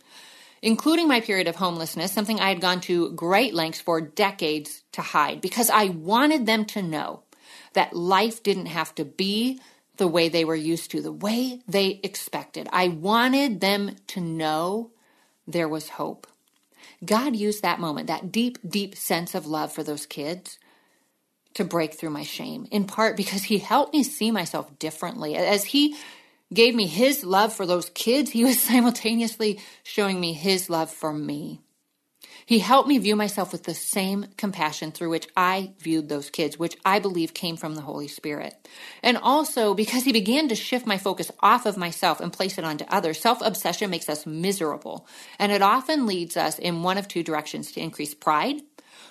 including 0.63 1.09
my 1.09 1.21
period 1.21 1.49
of 1.49 1.57
homelessness, 1.57 2.13
something 2.13 2.41
I 2.41 2.51
had 2.51 2.61
gone 2.61 2.81
to 2.83 3.13
great 3.13 3.55
lengths 3.55 3.81
for 3.81 4.01
decades 4.01 4.85
to 4.93 5.03
hide, 5.03 5.41
because 5.41 5.71
I 5.71 5.87
wanted 5.87 6.47
them 6.47 6.65
to 6.67 6.83
know 6.83 7.23
that 7.75 7.97
life 7.97 8.43
didn't 8.43 8.67
have 8.67 8.95
to 8.97 9.05
be 9.05 9.61
the 9.99 10.09
way 10.09 10.29
they 10.29 10.45
were 10.45 10.57
used 10.57 10.91
to, 10.93 11.03
the 11.03 11.13
way 11.13 11.61
they 11.69 12.01
expected. 12.03 12.69
I 12.73 12.89
wanted 12.89 13.61
them 13.61 13.97
to 14.09 14.21
know 14.21 14.91
there 15.47 15.69
was 15.69 15.91
hope. 15.91 16.27
God 17.05 17.37
used 17.37 17.63
that 17.63 17.81
moment, 17.81 18.09
that 18.09 18.33
deep, 18.33 18.59
deep 18.67 18.97
sense 18.97 19.35
of 19.35 19.47
love 19.47 19.73
for 19.73 19.83
those 19.83 20.07
kids 20.07 20.59
to 21.55 21.65
break 21.65 21.95
through 21.95 22.11
my 22.11 22.23
shame, 22.23 22.67
in 22.71 22.85
part 22.85 23.17
because 23.17 23.45
He 23.45 23.59
helped 23.59 23.95
me 23.95 24.03
see 24.03 24.31
myself 24.31 24.79
differently. 24.79 25.37
As 25.37 25.65
He 25.65 25.97
gave 26.53 26.75
me 26.75 26.87
His 26.87 27.25
love 27.25 27.53
for 27.53 27.67
those 27.67 27.91
kids, 27.91 28.31
He 28.31 28.45
was 28.45 28.61
simultaneously 28.63 29.61
showing 29.83 30.21
me 30.21 30.33
His 30.33 30.71
love 30.71 30.91
for 30.91 31.13
me. 31.13 31.61
He 32.47 32.61
helped 32.61 32.89
me 32.89 32.99
view 32.99 33.17
myself 33.17 33.51
with 33.51 33.65
the 33.65 33.75
same 33.75 34.27
compassion 34.37 34.93
through 34.93 35.11
which 35.11 35.27
I 35.37 35.73
viewed 35.81 36.09
those 36.09 36.31
kids, 36.31 36.57
which 36.57 36.77
I 36.85 37.01
believe 37.01 37.35
came 37.35 37.57
from 37.57 37.75
the 37.75 37.81
Holy 37.81 38.07
Spirit. 38.07 38.69
And 39.03 39.17
also 39.17 39.75
because 39.75 40.05
he 40.05 40.13
began 40.13 40.49
to 40.49 40.55
shift 40.55 40.87
my 40.87 40.97
focus 40.97 41.33
off 41.41 41.67
of 41.67 41.77
myself 41.77 42.21
and 42.21 42.33
place 42.33 42.57
it 42.57 42.65
onto 42.65 42.85
others. 42.85 43.21
Self 43.21 43.43
obsession 43.43 43.91
makes 43.91 44.09
us 44.09 44.27
miserable. 44.27 45.09
And 45.41 45.51
it 45.51 45.61
often 45.61 46.07
leads 46.07 46.37
us 46.37 46.61
in 46.61 46.85
one 46.85 46.99
of 46.99 47.09
two 47.09 47.25
directions 47.25 47.73
to 47.73 47.81
increase 47.81 48.15
pride 48.15 48.63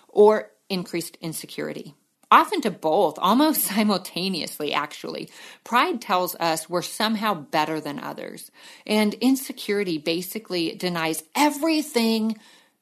or 0.08 0.52
increased 0.69 1.17
insecurity 1.19 1.93
often 2.32 2.60
to 2.60 2.71
both, 2.71 3.19
almost 3.19 3.62
simultaneously, 3.76 4.74
actually. 4.74 5.30
Pride 5.63 6.02
tells 6.02 6.36
us 6.36 6.69
we're 6.69 6.82
somehow 6.82 7.34
better 7.34 7.80
than 7.80 8.00
others, 8.00 8.52
and 8.86 9.13
insecurity 9.15 9.98
basically 9.98 10.76
denies 10.76 11.24
everything 11.36 12.36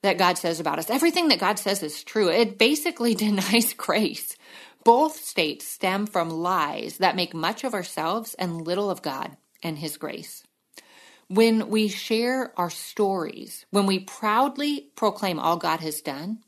that 0.03 0.17
God 0.17 0.37
says 0.37 0.59
about 0.59 0.79
us. 0.79 0.89
Everything 0.89 1.29
that 1.29 1.39
God 1.39 1.57
says 1.57 1.81
is 1.81 2.03
true. 2.03 2.29
It 2.29 2.59
basically 2.59 3.15
denies 3.15 3.73
grace. 3.73 4.35
Both 4.83 5.15
states 5.15 5.65
stem 5.65 6.05
from 6.05 6.29
lies 6.29 6.97
that 6.97 7.15
make 7.15 7.33
much 7.33 7.63
of 7.63 7.73
ourselves 7.73 8.35
and 8.35 8.67
little 8.67 8.91
of 8.91 9.01
God 9.01 9.35
and 9.63 9.79
His 9.79 9.97
grace. 9.97 10.43
When 11.29 11.69
we 11.69 11.87
share 11.87 12.53
our 12.59 12.69
stories, 12.69 13.65
when 13.71 13.85
we 13.85 13.99
proudly 13.99 14.89
proclaim 14.95 15.39
all 15.39 15.57
God 15.57 15.79
has 15.79 16.01
done, 16.01 16.39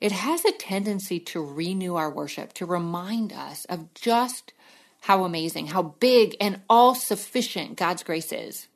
it 0.00 0.12
has 0.12 0.44
a 0.44 0.52
tendency 0.52 1.18
to 1.20 1.44
renew 1.44 1.96
our 1.96 2.10
worship, 2.10 2.52
to 2.54 2.66
remind 2.66 3.32
us 3.32 3.64
of 3.64 3.92
just 3.94 4.52
how 5.00 5.24
amazing, 5.24 5.68
how 5.68 5.82
big, 5.82 6.36
and 6.40 6.60
all 6.70 6.94
sufficient 6.94 7.76
God's 7.76 8.04
grace 8.04 8.32
is. 8.32 8.68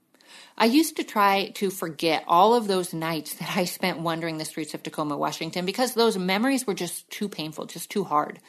I 0.60 0.66
used 0.66 0.96
to 0.96 1.04
try 1.04 1.48
to 1.54 1.70
forget 1.70 2.22
all 2.28 2.54
of 2.54 2.68
those 2.68 2.92
nights 2.92 3.32
that 3.36 3.56
I 3.56 3.64
spent 3.64 4.00
wandering 4.00 4.36
the 4.36 4.44
streets 4.44 4.74
of 4.74 4.82
Tacoma, 4.82 5.16
Washington, 5.16 5.64
because 5.64 5.94
those 5.94 6.18
memories 6.18 6.66
were 6.66 6.74
just 6.74 7.08
too 7.08 7.30
painful, 7.30 7.64
just 7.64 7.88
too 7.88 8.04
hard. 8.04 8.40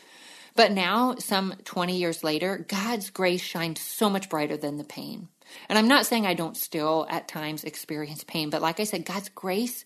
But 0.54 0.74
now, 0.74 1.16
some 1.20 1.54
20 1.64 1.96
years 1.96 2.22
later, 2.22 2.66
God's 2.68 3.12
grace 3.12 3.42
shines 3.42 3.80
so 3.80 4.10
much 4.10 4.28
brighter 4.28 4.58
than 4.58 4.76
the 4.76 4.84
pain. 4.84 5.30
And 5.70 5.80
I'm 5.80 5.88
not 5.88 6.06
saying 6.06 6.26
I 6.28 6.34
don't 6.34 6.58
still 6.58 7.08
at 7.10 7.30
times 7.30 7.64
experience 7.64 8.26
pain, 8.26 8.50
but 8.50 8.62
like 8.62 8.82
I 8.82 8.84
said, 8.84 9.06
God's 9.06 9.30
grace 9.30 9.86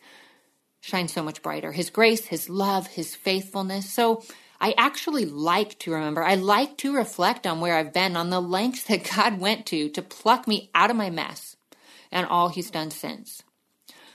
shines 0.81 1.13
so 1.13 1.21
much 1.21 1.43
brighter. 1.43 1.71
His 1.73 1.91
grace, 1.91 2.25
His 2.25 2.49
love, 2.49 2.87
His 2.87 3.13
faithfulness. 3.13 3.87
So 3.87 4.23
I 4.59 4.73
actually 4.79 5.25
like 5.25 5.77
to 5.79 5.93
remember, 5.93 6.23
I 6.23 6.33
like 6.33 6.77
to 6.77 6.95
reflect 6.95 7.45
on 7.45 7.59
where 7.59 7.77
I've 7.77 7.93
been, 7.93 8.17
on 8.17 8.31
the 8.31 8.41
lengths 8.41 8.85
that 8.85 9.11
God 9.15 9.39
went 9.39 9.67
to 9.67 9.89
to 9.89 10.01
pluck 10.01 10.47
me 10.47 10.71
out 10.73 10.89
of 10.89 10.95
my 10.95 11.11
mess 11.11 11.55
and 12.11 12.27
all 12.27 12.49
he's 12.49 12.71
done 12.71 12.91
since. 12.91 13.43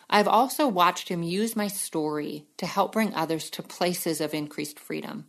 I've 0.09 0.29
also 0.29 0.66
watched 0.66 1.09
him 1.09 1.22
use 1.22 1.55
my 1.55 1.68
story 1.68 2.46
to 2.57 2.66
help 2.66 2.92
bring 2.92 3.14
others 3.14 3.48
to 3.50 3.62
places 3.62 4.20
of 4.20 4.35
increased 4.35 4.79
freedom. 4.79 5.26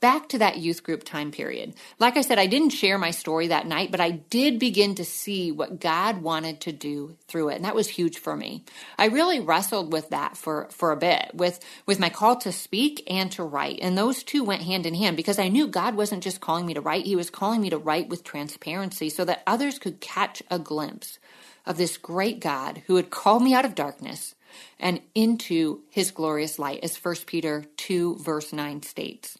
Back 0.00 0.28
to 0.30 0.38
that 0.38 0.58
youth 0.58 0.82
group 0.82 1.04
time 1.04 1.30
period. 1.30 1.74
Like 1.98 2.18
I 2.18 2.20
said, 2.20 2.38
I 2.38 2.46
didn't 2.46 2.70
share 2.70 2.98
my 2.98 3.12
story 3.12 3.48
that 3.48 3.66
night, 3.66 3.90
but 3.90 4.00
I 4.00 4.10
did 4.10 4.58
begin 4.58 4.94
to 4.96 5.06
see 5.06 5.52
what 5.52 5.80
God 5.80 6.20
wanted 6.20 6.60
to 6.62 6.72
do 6.72 7.16
through 7.28 7.48
it. 7.48 7.56
And 7.56 7.64
that 7.64 7.74
was 7.74 7.88
huge 7.88 8.18
for 8.18 8.36
me. 8.36 8.64
I 8.98 9.06
really 9.06 9.40
wrestled 9.40 9.92
with 9.92 10.10
that 10.10 10.36
for, 10.36 10.68
for 10.70 10.92
a 10.92 10.96
bit, 10.96 11.30
with, 11.32 11.60
with 11.86 11.98
my 11.98 12.10
call 12.10 12.36
to 12.40 12.52
speak 12.52 13.04
and 13.08 13.32
to 13.32 13.42
write. 13.42 13.78
And 13.80 13.96
those 13.96 14.22
two 14.22 14.44
went 14.44 14.62
hand 14.62 14.84
in 14.84 14.94
hand 14.94 15.16
because 15.16 15.38
I 15.38 15.48
knew 15.48 15.66
God 15.66 15.94
wasn't 15.94 16.22
just 16.22 16.42
calling 16.42 16.66
me 16.66 16.74
to 16.74 16.82
write, 16.82 17.06
He 17.06 17.16
was 17.16 17.30
calling 17.30 17.62
me 17.62 17.70
to 17.70 17.78
write 17.78 18.10
with 18.10 18.22
transparency 18.22 19.08
so 19.08 19.24
that 19.24 19.42
others 19.46 19.78
could 19.78 20.00
catch 20.00 20.42
a 20.50 20.58
glimpse 20.58 21.18
of 21.66 21.76
this 21.76 21.98
great 21.98 22.40
God 22.40 22.82
who 22.86 22.96
had 22.96 23.10
called 23.10 23.42
me 23.42 23.54
out 23.54 23.64
of 23.64 23.74
darkness 23.74 24.34
and 24.78 25.00
into 25.14 25.82
his 25.90 26.10
glorious 26.10 26.58
light, 26.58 26.80
as 26.82 26.96
1 26.96 27.16
Peter 27.26 27.64
2, 27.76 28.16
verse 28.16 28.52
9 28.52 28.82
states. 28.82 29.38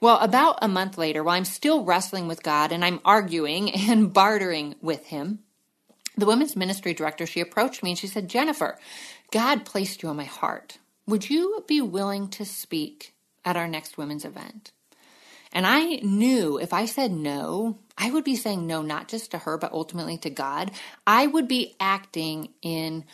Well, 0.00 0.18
about 0.18 0.58
a 0.62 0.68
month 0.68 0.96
later, 0.96 1.22
while 1.22 1.36
I'm 1.36 1.44
still 1.44 1.84
wrestling 1.84 2.26
with 2.26 2.42
God 2.42 2.72
and 2.72 2.84
I'm 2.84 3.00
arguing 3.04 3.70
and 3.74 4.12
bartering 4.12 4.76
with 4.80 5.06
him, 5.06 5.40
the 6.16 6.26
women's 6.26 6.56
ministry 6.56 6.94
director, 6.94 7.26
she 7.26 7.40
approached 7.40 7.82
me 7.82 7.90
and 7.90 7.98
she 7.98 8.06
said, 8.06 8.28
Jennifer, 8.28 8.78
God 9.30 9.64
placed 9.64 10.02
you 10.02 10.08
on 10.08 10.16
my 10.16 10.24
heart. 10.24 10.78
Would 11.06 11.30
you 11.30 11.64
be 11.66 11.80
willing 11.80 12.28
to 12.28 12.44
speak 12.44 13.14
at 13.44 13.56
our 13.56 13.68
next 13.68 13.96
women's 13.98 14.24
event? 14.24 14.72
And 15.52 15.66
I 15.66 15.96
knew 15.96 16.58
if 16.58 16.72
I 16.72 16.84
said 16.84 17.10
no, 17.10 17.78
I 17.98 18.10
would 18.10 18.24
be 18.24 18.36
saying 18.36 18.66
no, 18.66 18.82
not 18.82 19.08
just 19.08 19.32
to 19.32 19.38
her, 19.38 19.58
but 19.58 19.72
ultimately 19.72 20.16
to 20.18 20.30
God. 20.30 20.70
I 21.06 21.26
would 21.26 21.48
be 21.48 21.76
acting 21.80 22.50
in 22.62 23.04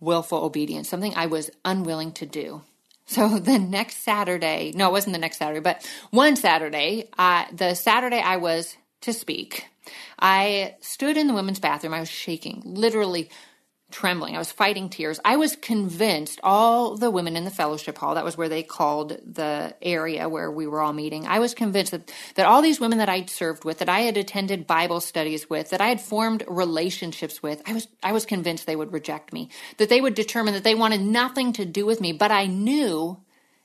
willful 0.00 0.44
obedience, 0.44 0.88
something 0.88 1.14
I 1.14 1.26
was 1.26 1.50
unwilling 1.64 2.12
to 2.12 2.26
do. 2.26 2.62
So 3.06 3.38
the 3.38 3.58
next 3.58 3.98
Saturday, 3.98 4.72
no, 4.74 4.88
it 4.88 4.92
wasn't 4.92 5.14
the 5.14 5.20
next 5.20 5.38
Saturday, 5.38 5.60
but 5.60 5.88
one 6.10 6.36
Saturday, 6.36 7.08
uh, 7.16 7.44
the 7.52 7.74
Saturday 7.74 8.20
I 8.20 8.36
was 8.36 8.76
to 9.02 9.12
speak, 9.12 9.68
I 10.18 10.76
stood 10.80 11.16
in 11.16 11.26
the 11.26 11.34
women's 11.34 11.60
bathroom. 11.60 11.94
I 11.94 12.00
was 12.00 12.10
shaking, 12.10 12.62
literally 12.64 13.30
trembling. 13.94 14.34
I 14.34 14.38
was 14.38 14.50
fighting 14.50 14.88
tears. 14.88 15.20
I 15.24 15.36
was 15.36 15.54
convinced 15.54 16.40
all 16.42 16.96
the 16.96 17.12
women 17.12 17.36
in 17.36 17.44
the 17.44 17.50
fellowship 17.50 17.96
hall, 17.96 18.16
that 18.16 18.24
was 18.24 18.36
where 18.36 18.48
they 18.48 18.64
called 18.64 19.16
the 19.24 19.76
area 19.80 20.28
where 20.28 20.50
we 20.50 20.66
were 20.66 20.80
all 20.80 20.92
meeting. 20.92 21.28
I 21.28 21.38
was 21.38 21.54
convinced 21.54 21.92
that, 21.92 22.12
that 22.34 22.44
all 22.44 22.60
these 22.60 22.80
women 22.80 22.98
that 22.98 23.08
I'd 23.08 23.30
served 23.30 23.64
with, 23.64 23.78
that 23.78 23.88
I 23.88 24.00
had 24.00 24.16
attended 24.16 24.66
Bible 24.66 25.00
studies 25.00 25.48
with, 25.48 25.70
that 25.70 25.80
I 25.80 25.86
had 25.86 26.00
formed 26.00 26.42
relationships 26.48 27.40
with, 27.40 27.62
I 27.66 27.72
was, 27.72 27.86
I 28.02 28.10
was 28.10 28.26
convinced 28.26 28.66
they 28.66 28.74
would 28.74 28.92
reject 28.92 29.32
me, 29.32 29.48
that 29.76 29.88
they 29.88 30.00
would 30.00 30.16
determine 30.16 30.54
that 30.54 30.64
they 30.64 30.74
wanted 30.74 31.00
nothing 31.00 31.52
to 31.52 31.64
do 31.64 31.86
with 31.86 32.00
me. 32.00 32.10
But 32.10 32.32
I 32.32 32.46
knew 32.46 33.20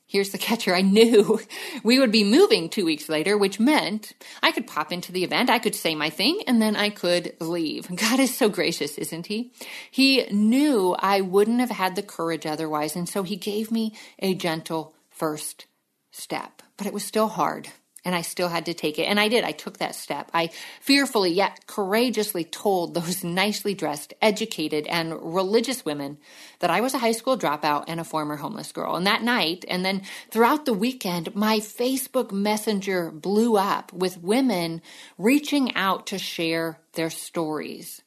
Here's 0.09 0.31
the 0.31 0.39
catcher. 0.39 0.73
I 0.73 0.81
knew 0.81 1.39
we 1.83 1.99
would 1.99 2.11
be 2.11 2.23
moving 2.23 2.67
two 2.67 2.83
weeks 2.83 3.09
later, 3.09 3.37
which 3.37 3.59
meant 3.59 4.13
I 4.41 4.51
could 4.51 4.65
pop 4.65 4.91
into 4.91 5.11
the 5.11 5.23
event, 5.23 5.51
I 5.51 5.59
could 5.59 5.75
say 5.75 5.93
my 5.93 6.09
thing, 6.09 6.41
and 6.47 6.59
then 6.59 6.75
I 6.75 6.89
could 6.89 7.35
leave. 7.39 7.87
God 7.95 8.19
is 8.19 8.35
so 8.35 8.49
gracious, 8.49 8.97
isn't 8.97 9.27
he? 9.27 9.51
He 9.91 10.25
knew 10.31 10.95
I 10.97 11.21
wouldn't 11.21 11.59
have 11.59 11.69
had 11.69 11.95
the 11.95 12.01
courage 12.01 12.47
otherwise, 12.47 12.95
and 12.95 13.07
so 13.07 13.21
he 13.21 13.35
gave 13.35 13.69
me 13.69 13.93
a 14.17 14.33
gentle 14.33 14.95
first 15.11 15.67
step. 16.09 16.63
But 16.75 16.87
it 16.87 16.93
was 16.93 17.05
still 17.05 17.27
hard 17.27 17.69
and 18.09 18.15
I 18.15 18.21
still 18.23 18.49
had 18.49 18.65
to 18.65 18.73
take 18.73 18.97
it. 18.97 19.03
And 19.03 19.19
I 19.19 19.27
did. 19.27 19.43
I 19.43 19.51
took 19.51 19.77
that 19.77 19.93
step. 19.93 20.31
I 20.33 20.49
fearfully 20.81 21.29
yet 21.29 21.67
courageously 21.67 22.43
told 22.43 22.95
those 22.95 23.23
nicely 23.41 23.75
dressed, 23.75 24.15
educated, 24.19 24.87
and 24.87 25.13
religious 25.35 25.85
women 25.85 26.17
that 26.57 26.71
I 26.71 26.81
was 26.81 26.95
a 26.95 26.97
high 26.97 27.11
school 27.11 27.37
dropout 27.37 27.83
and 27.87 27.99
a 27.99 28.03
former 28.03 28.37
homeless 28.37 28.71
girl. 28.71 28.95
And 28.95 29.05
that 29.05 29.21
night, 29.21 29.63
and 29.67 29.85
then 29.85 30.01
throughout 30.31 30.65
the 30.65 30.73
weekend, 30.73 31.35
my 31.35 31.59
Facebook 31.59 32.31
Messenger 32.31 33.11
blew 33.11 33.57
up 33.57 33.93
with 33.93 34.23
women 34.23 34.81
reaching 35.19 35.75
out 35.75 36.07
to 36.07 36.17
share 36.17 36.79
their 36.93 37.11
stories. 37.11 38.01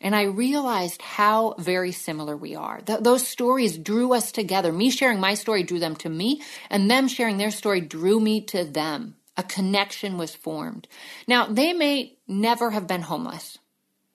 And 0.00 0.14
I 0.14 0.22
realized 0.22 1.02
how 1.02 1.56
very 1.58 1.90
similar 1.90 2.36
we 2.36 2.54
are. 2.54 2.80
Th- 2.80 3.00
those 3.00 3.26
stories 3.26 3.76
drew 3.76 4.14
us 4.14 4.30
together. 4.30 4.72
Me 4.72 4.90
sharing 4.90 5.18
my 5.18 5.34
story 5.34 5.64
drew 5.64 5.80
them 5.80 5.96
to 5.96 6.08
me, 6.08 6.42
and 6.70 6.88
them 6.88 7.08
sharing 7.08 7.38
their 7.38 7.50
story 7.50 7.80
drew 7.80 8.20
me 8.20 8.42
to 8.42 8.62
them. 8.62 9.16
A 9.38 9.42
connection 9.42 10.18
was 10.18 10.34
formed. 10.34 10.88
Now, 11.26 11.46
they 11.46 11.72
may 11.72 12.18
never 12.26 12.70
have 12.72 12.86
been 12.86 13.02
homeless, 13.02 13.58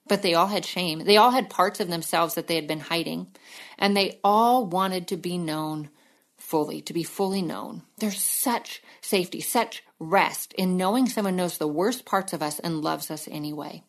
but 0.08 0.22
they 0.22 0.34
all 0.34 0.48
had 0.48 0.66
shame. 0.66 1.00
They 1.00 1.18
all 1.18 1.32
had 1.32 1.50
parts 1.50 1.80
of 1.80 1.88
themselves 1.88 2.36
that 2.36 2.48
they 2.48 2.56
had 2.56 2.68
been 2.68 2.82
hiding, 2.82 3.32
and 3.80 3.96
they 3.96 4.20
all 4.24 4.66
wanted 4.68 5.08
to 5.08 5.18
be 5.18 5.38
known 5.38 5.90
fully, 6.38 6.82
to 6.82 6.94
be 6.94 7.04
fully 7.04 7.42
known. 7.42 7.84
There's 7.98 8.22
such 8.22 8.84
safety, 9.00 9.40
such 9.40 9.82
rest 9.98 10.54
in 10.54 10.76
knowing 10.76 11.08
someone 11.08 11.38
knows 11.38 11.58
the 11.58 11.68
worst 11.68 12.04
parts 12.04 12.34
of 12.34 12.44
us 12.44 12.60
and 12.60 12.82
loves 12.82 13.10
us 13.10 13.28
anyway. 13.32 13.84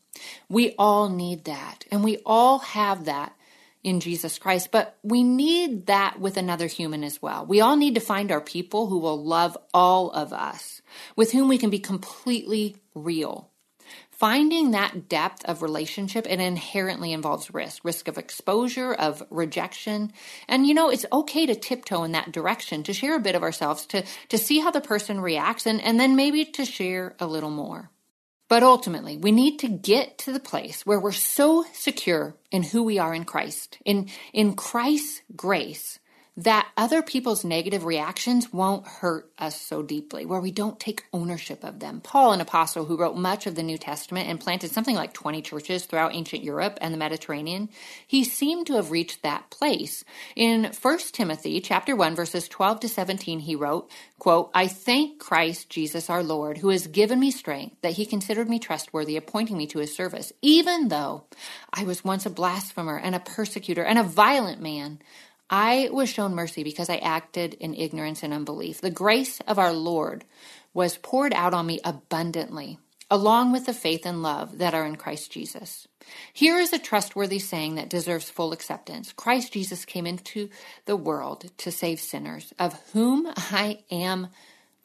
We 0.49 0.75
all 0.79 1.09
need 1.09 1.44
that, 1.47 1.85
and 1.90 2.05
we 2.05 2.18
all 2.25 2.61
have 2.61 3.07
that 3.07 3.35
in 3.83 4.01
Jesus 4.01 4.38
Christ, 4.38 4.70
but 4.70 4.97
we 5.03 5.23
need 5.23 5.87
that 5.87 6.18
with 6.18 6.37
another 6.37 6.68
human 6.68 7.05
as 7.05 7.20
well. 7.20 7.44
We 7.44 7.61
all 7.61 7.77
need 7.77 7.97
to 7.97 8.01
find 8.01 8.33
our 8.33 8.40
people 8.40 8.87
who 8.87 8.99
will 8.99 9.23
love 9.23 9.59
all 9.75 10.11
of 10.12 10.33
us, 10.33 10.81
with 11.16 11.33
whom 11.33 11.48
we 11.48 11.59
can 11.59 11.70
be 11.70 11.78
completely 11.78 12.76
real. 12.94 13.50
Finding 14.11 14.70
that 14.70 15.09
depth 15.09 15.44
of 15.44 15.61
relationship, 15.61 16.26
it 16.28 16.40
inherently 16.40 17.12
involves 17.12 17.52
risk 17.52 17.85
risk 17.85 18.07
of 18.09 18.16
exposure, 18.16 18.94
of 18.94 19.22
rejection. 19.28 20.12
And 20.48 20.66
you 20.66 20.72
know, 20.72 20.88
it's 20.88 21.04
okay 21.12 21.46
to 21.46 21.54
tiptoe 21.54 22.04
in 22.04 22.12
that 22.12 22.33
direction, 22.33 22.85
to 22.85 22.92
share 22.92 23.16
a 23.16 23.20
bit 23.20 23.35
of 23.35 23.42
ourselves, 23.42 23.87
to, 23.87 24.04
to 24.28 24.38
see 24.38 24.61
how 24.61 24.70
the 24.70 24.80
person 24.80 25.20
reacts, 25.20 25.66
and, 25.66 25.80
and 25.83 25.98
then 25.98 26.16
maybe 26.16 26.44
to 26.44 26.64
share 26.64 27.16
a 27.18 27.26
little 27.26 27.50
more. 27.50 27.90
But 28.48 28.62
ultimately, 28.62 29.16
we 29.16 29.33
need 29.33 29.59
to 29.61 29.68
get 29.68 30.18
to 30.18 30.33
the 30.33 30.40
place 30.40 30.87
where 30.87 31.00
we're 31.00 31.12
so 31.12 31.64
secure 31.72 32.37
in 32.50 32.62
who 32.62 32.85
we 32.85 32.98
are 32.98 33.14
in 33.14 33.24
Christ, 33.24 33.78
in, 33.85 34.09
in 34.33 34.54
Christ's 34.54 35.22
grace, 35.35 35.98
that 36.37 36.68
other 36.77 37.01
people's 37.01 37.44
negative 37.44 37.85
reactions 37.85 38.53
won't 38.53 38.87
hurt 38.87 39.31
us 39.38 39.61
so 39.61 39.83
deeply, 39.83 40.27
where 40.27 40.40
we 40.40 40.51
don't 40.51 40.81
take 40.81 41.05
ownership 41.12 41.62
of 41.62 41.79
them. 41.79 42.01
Paul, 42.01 42.33
an 42.33 42.40
apostle 42.40 42.87
who 42.87 42.97
wrote 42.97 43.16
much 43.16 43.47
of 43.47 43.55
the 43.55 43.62
New 43.62 43.79
Testament 43.79 44.29
and 44.29 44.40
planted 44.40 44.73
something 44.73 44.97
like 44.97 45.12
20 45.12 45.42
churches 45.42 45.87
throughout 45.87 46.14
ancient 46.14 46.42
Europe 46.42 46.77
and 46.81 46.92
the 46.92 46.99
Mediterranean, 46.99 47.68
he 48.07 48.25
seemed 48.25 48.66
to 48.66 48.75
have 48.75 48.90
reached 48.90 49.23
that 49.23 49.49
place. 49.51 50.05
In 50.35 50.73
1 50.73 50.99
Timothy 51.12 51.61
chapter 51.61 51.94
1 51.94 52.16
verses 52.16 52.49
12 52.49 52.81
to 52.81 52.88
17 52.88 53.38
he 53.40 53.55
wrote, 53.55 53.88
quote, 54.18 54.51
"I 54.53 54.66
thank 54.66 55.20
Christ 55.20 55.70
Jesus 55.70 56.11
our 56.11 56.25
Lord 56.25 56.59
who 56.59 56.70
has 56.70 56.88
given 56.88 57.20
me 57.20 57.31
strength 57.31 57.77
that 57.83 57.92
he 57.92 58.05
considered 58.05 58.49
me 58.49 58.59
trustworthy 58.59 59.16
appointing 59.16 59.57
me 59.57 59.68
to 59.68 59.79
his 59.79 59.94
service, 59.94 60.33
even 60.42 60.88
though 60.88 61.25
I 61.73 61.85
was 61.85 62.03
once 62.03 62.27
a 62.27 62.31
blasphemer 62.31 62.99
and 62.99 63.14
a 63.14 63.20
persecutor 63.20 63.85
and 63.85 64.01
a 64.01 64.03
violent 64.03 64.61
man." 64.61 65.01
I 65.50 65.88
was 65.92 66.09
shown 66.09 66.35
mercy 66.35 66.64
because 66.64 66.88
I 66.88 66.96
acted 66.96 67.54
in 67.54 67.74
ignorance 67.74 68.22
and 68.22 68.33
unbelief. 68.33 68.80
The 68.80 68.90
grace 68.90 69.40
of 69.40 69.59
our 69.59 69.72
Lord 69.72 70.24
was 70.72 70.96
poured 70.96 71.33
out 71.33 71.54
on 71.54 71.66
me 71.66 71.80
abundantly, 71.85 72.78
along 73.11 73.52
with 73.52 73.66
the 73.66 73.74
faith 73.74 74.07
and 74.07 74.22
love 74.22 74.59
that 74.59 74.74
are 74.74 74.87
in 74.87 74.96
Christ 74.96 75.30
Jesus. 75.30 75.87
Here 76.33 76.59
is 76.59 76.72
a 76.72 76.78
trustworthy 76.78 77.38
saying 77.38 77.76
that 77.76 77.88
deserves 77.88 78.30
full 78.30 78.52
acceptance 78.52 79.12
Christ 79.12 79.52
Jesus 79.52 79.85
came 79.85 80.07
into 80.07 80.48
the 80.87 80.96
world 80.96 81.50
to 81.59 81.70
save 81.70 82.00
sinners, 82.00 82.52
of 82.59 82.80
whom 82.92 83.30
I 83.37 83.80
am 83.90 84.28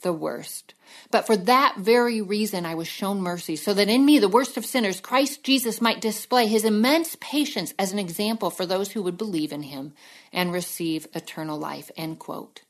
the 0.01 0.13
worst. 0.13 0.73
But 1.11 1.25
for 1.25 1.35
that 1.35 1.75
very 1.77 2.21
reason, 2.21 2.65
I 2.65 2.75
was 2.75 2.87
shown 2.87 3.21
mercy, 3.21 3.55
so 3.55 3.73
that 3.73 3.89
in 3.89 4.05
me, 4.05 4.19
the 4.19 4.29
worst 4.29 4.57
of 4.57 4.65
sinners, 4.65 5.01
Christ 5.01 5.43
Jesus 5.43 5.81
might 5.81 6.01
display 6.01 6.47
his 6.47 6.65
immense 6.65 7.17
patience 7.19 7.73
as 7.77 7.91
an 7.91 7.99
example 7.99 8.49
for 8.49 8.65
those 8.65 8.91
who 8.91 9.03
would 9.03 9.17
believe 9.17 9.51
in 9.51 9.63
him 9.63 9.93
and 10.31 10.51
receive 10.51 11.07
eternal 11.13 11.57
life. 11.59 11.91
End 11.97 12.19
quote. 12.19 12.61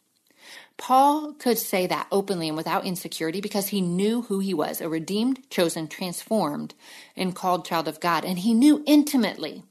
Paul 0.77 1.33
could 1.33 1.57
say 1.57 1.87
that 1.87 2.07
openly 2.11 2.47
and 2.47 2.57
without 2.57 2.85
insecurity 2.85 3.41
because 3.41 3.67
he 3.67 3.81
knew 3.81 4.23
who 4.23 4.39
he 4.39 4.53
was 4.53 4.79
a 4.79 4.87
redeemed, 4.87 5.49
chosen, 5.49 5.87
transformed, 5.87 6.73
and 7.15 7.35
called 7.35 7.65
child 7.65 7.87
of 7.87 7.99
God. 7.99 8.23
And 8.23 8.39
he 8.39 8.53
knew 8.53 8.81
intimately 8.87 9.63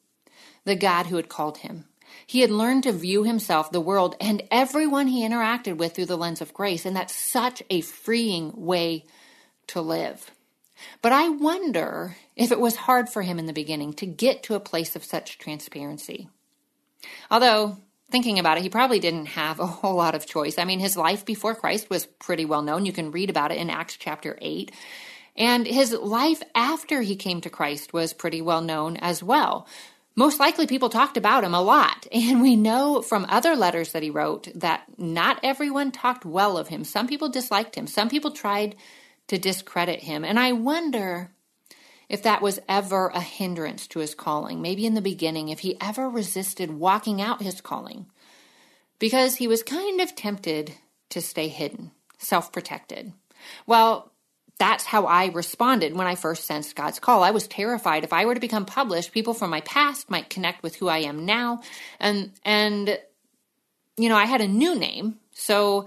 the 0.65 0.77
God 0.77 1.07
who 1.07 1.17
had 1.17 1.31
called 1.31 1.59
him. 1.59 1.87
He 2.29 2.41
had 2.41 2.51
learned 2.51 2.83
to 2.83 2.93
view 2.93 3.25
himself, 3.25 3.73
the 3.73 3.81
world, 3.81 4.15
and 4.21 4.43
everyone 4.51 5.07
he 5.07 5.27
interacted 5.27 5.79
with 5.79 5.95
through 5.95 6.05
the 6.05 6.19
lens 6.19 6.43
of 6.43 6.53
grace, 6.53 6.85
and 6.85 6.95
that's 6.95 7.17
such 7.17 7.63
a 7.71 7.81
freeing 7.81 8.53
way 8.55 9.07
to 9.69 9.81
live. 9.81 10.31
But 11.01 11.13
I 11.13 11.31
wonder 11.31 12.19
if 12.37 12.53
it 12.53 12.61
was 12.61 12.77
hard 12.77 13.09
for 13.09 13.23
him 13.23 13.39
in 13.39 13.47
the 13.47 13.55
beginning 13.55 13.95
to 13.95 14.05
get 14.05 14.43
to 14.43 14.55
a 14.55 14.61
place 14.61 14.95
of 14.95 15.07
such 15.07 15.39
transparency. 15.39 16.29
Although, 17.31 17.79
thinking 18.11 18.39
about 18.39 18.59
it, 18.59 18.63
he 18.63 18.69
probably 18.69 19.01
didn't 19.01 19.27
have 19.29 19.59
a 19.59 19.67
whole 19.67 19.95
lot 19.95 20.15
of 20.15 20.27
choice. 20.27 20.59
I 20.59 20.67
mean, 20.67 20.81
his 20.81 20.99
life 20.99 21.25
before 21.25 21.55
Christ 21.55 21.89
was 21.89 22.05
pretty 22.05 22.45
well 22.45 22.61
known. 22.61 22.85
You 22.85 22.93
can 22.93 23.11
read 23.11 23.31
about 23.31 23.53
it 23.53 23.59
in 23.59 23.71
Acts 23.71 23.97
chapter 23.97 24.37
8. 24.43 24.71
And 25.35 25.67
his 25.67 25.95
life 25.95 26.43
after 26.55 27.01
he 27.01 27.17
came 27.17 27.41
to 27.41 27.49
Christ 27.49 27.95
was 27.95 28.13
pretty 28.13 28.43
well 28.43 28.61
known 28.61 28.99
as 28.99 29.23
well 29.23 29.67
most 30.19 30.41
likely 30.41 30.67
people 30.67 30.89
talked 30.89 31.17
about 31.17 31.45
him 31.45 31.55
a 31.55 31.63
lot. 31.63 32.07
And 32.13 32.43
we 32.43 32.57
know 32.57 33.03
from 33.03 33.25
other 33.29 33.55
letters 33.55 33.93
that 33.93 34.03
he 34.03 34.11
wrote 34.11 34.49
that 34.57 34.83
not 34.99 35.39
everyone 35.45 35.93
talked 35.93 36.25
well 36.25 36.59
of 36.59 36.69
him. 36.69 36.83
Some 36.83 37.07
people 37.07 37.29
disliked 37.29 37.77
him, 37.77 37.87
some 37.87 38.09
people 38.09 38.33
tried 38.33 38.75
to 39.29 39.39
discredit 39.39 40.01
him. 40.01 40.25
And 40.25 40.39
I 40.39 40.53
wonder 40.53 41.31
if 42.09 42.23
that 42.25 42.43
was 42.43 42.59
ever 42.69 43.09
a 43.09 43.21
hindrance 43.21 43.87
to 43.89 44.01
his 44.01 44.15
calling. 44.17 44.61
Maybe 44.61 44.87
in 44.87 44.95
the 44.95 45.01
beginning, 45.01 45.51
if 45.51 45.61
he 45.61 45.81
ever 45.81 46.11
resisted 46.11 46.71
walking 46.73 47.23
out 47.23 47.43
his 47.43 47.61
calling, 47.61 48.07
because 48.99 49.37
he 49.37 49.47
was 49.47 49.63
kind 49.63 50.01
of 50.01 50.17
tempted 50.17 50.75
to 51.11 51.21
stay 51.21 51.47
hidden, 51.47 51.93
self 52.19 52.51
protected. 52.51 53.13
Well, 53.67 54.11
that's 54.59 54.85
how 54.85 55.07
I 55.07 55.27
responded 55.27 55.95
when 55.95 56.07
I 56.07 56.17
first 56.17 56.45
sensed 56.45 56.75
God's 56.75 56.99
call. 56.99 57.23
I 57.23 57.31
was 57.31 57.47
terrified 57.47 58.05
if 58.05 58.13
I 58.13 58.25
were 58.25 58.35
to 58.35 58.41
become 58.41 58.67
published, 58.67 59.13
people 59.13 59.35
from 59.35 59.51
my 59.51 59.61
past 59.63 60.11
might 60.11 60.31
connect 60.31 60.63
with 60.63 60.77
who 60.77 60.89
I 60.89 60.99
am 60.99 61.25
now. 61.25 61.61
And, 62.01 62.33
and, 62.45 62.99
you 63.97 64.09
know, 64.09 64.17
I 64.17 64.25
had 64.25 64.41
a 64.41 64.49
new 64.49 64.77
name. 64.77 65.19
So 65.33 65.87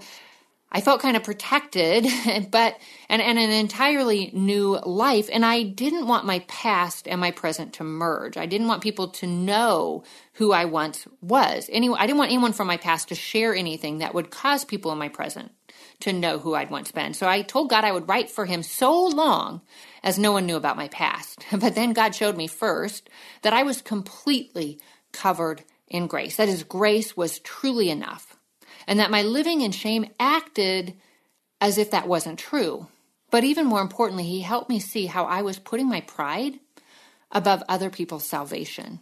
I 0.74 0.80
felt 0.80 1.02
kind 1.02 1.18
of 1.18 1.22
protected, 1.22 2.06
but, 2.50 2.78
and, 3.10 3.20
and 3.20 3.38
an 3.38 3.50
entirely 3.50 4.30
new 4.32 4.78
life. 4.78 5.28
And 5.30 5.44
I 5.44 5.64
didn't 5.64 6.06
want 6.06 6.24
my 6.24 6.38
past 6.48 7.06
and 7.06 7.20
my 7.20 7.30
present 7.30 7.74
to 7.74 7.84
merge. 7.84 8.38
I 8.38 8.46
didn't 8.46 8.68
want 8.68 8.82
people 8.82 9.08
to 9.08 9.26
know 9.26 10.02
who 10.34 10.52
I 10.52 10.64
once 10.64 11.06
was. 11.20 11.68
Anyway, 11.70 11.98
I 12.00 12.06
didn't 12.06 12.18
want 12.18 12.30
anyone 12.30 12.54
from 12.54 12.68
my 12.68 12.78
past 12.78 13.08
to 13.08 13.14
share 13.14 13.54
anything 13.54 13.98
that 13.98 14.14
would 14.14 14.30
cause 14.30 14.64
people 14.64 14.90
in 14.92 14.98
my 14.98 15.10
present 15.10 15.52
to 16.02 16.12
know 16.12 16.38
who 16.38 16.54
I'd 16.54 16.70
once 16.70 16.92
been. 16.92 17.14
So 17.14 17.28
I 17.28 17.42
told 17.42 17.70
God 17.70 17.84
I 17.84 17.92
would 17.92 18.08
write 18.08 18.30
for 18.30 18.44
him 18.44 18.62
so 18.62 19.06
long 19.06 19.62
as 20.02 20.18
no 20.18 20.32
one 20.32 20.46
knew 20.46 20.56
about 20.56 20.76
my 20.76 20.88
past. 20.88 21.44
But 21.52 21.74
then 21.74 21.92
God 21.92 22.14
showed 22.14 22.36
me 22.36 22.46
first 22.46 23.08
that 23.42 23.52
I 23.52 23.62
was 23.62 23.82
completely 23.82 24.80
covered 25.12 25.64
in 25.88 26.06
grace. 26.06 26.36
That 26.36 26.48
his 26.48 26.64
grace 26.64 27.16
was 27.16 27.38
truly 27.40 27.88
enough. 27.88 28.36
And 28.86 28.98
that 28.98 29.10
my 29.10 29.22
living 29.22 29.60
in 29.60 29.70
shame 29.70 30.06
acted 30.18 30.94
as 31.60 31.78
if 31.78 31.92
that 31.92 32.08
wasn't 32.08 32.38
true. 32.38 32.88
But 33.30 33.44
even 33.44 33.66
more 33.66 33.80
importantly, 33.80 34.24
he 34.24 34.40
helped 34.40 34.68
me 34.68 34.80
see 34.80 35.06
how 35.06 35.24
I 35.24 35.42
was 35.42 35.58
putting 35.58 35.88
my 35.88 36.00
pride 36.00 36.58
above 37.30 37.62
other 37.68 37.90
people's 37.90 38.26
salvation. 38.26 39.00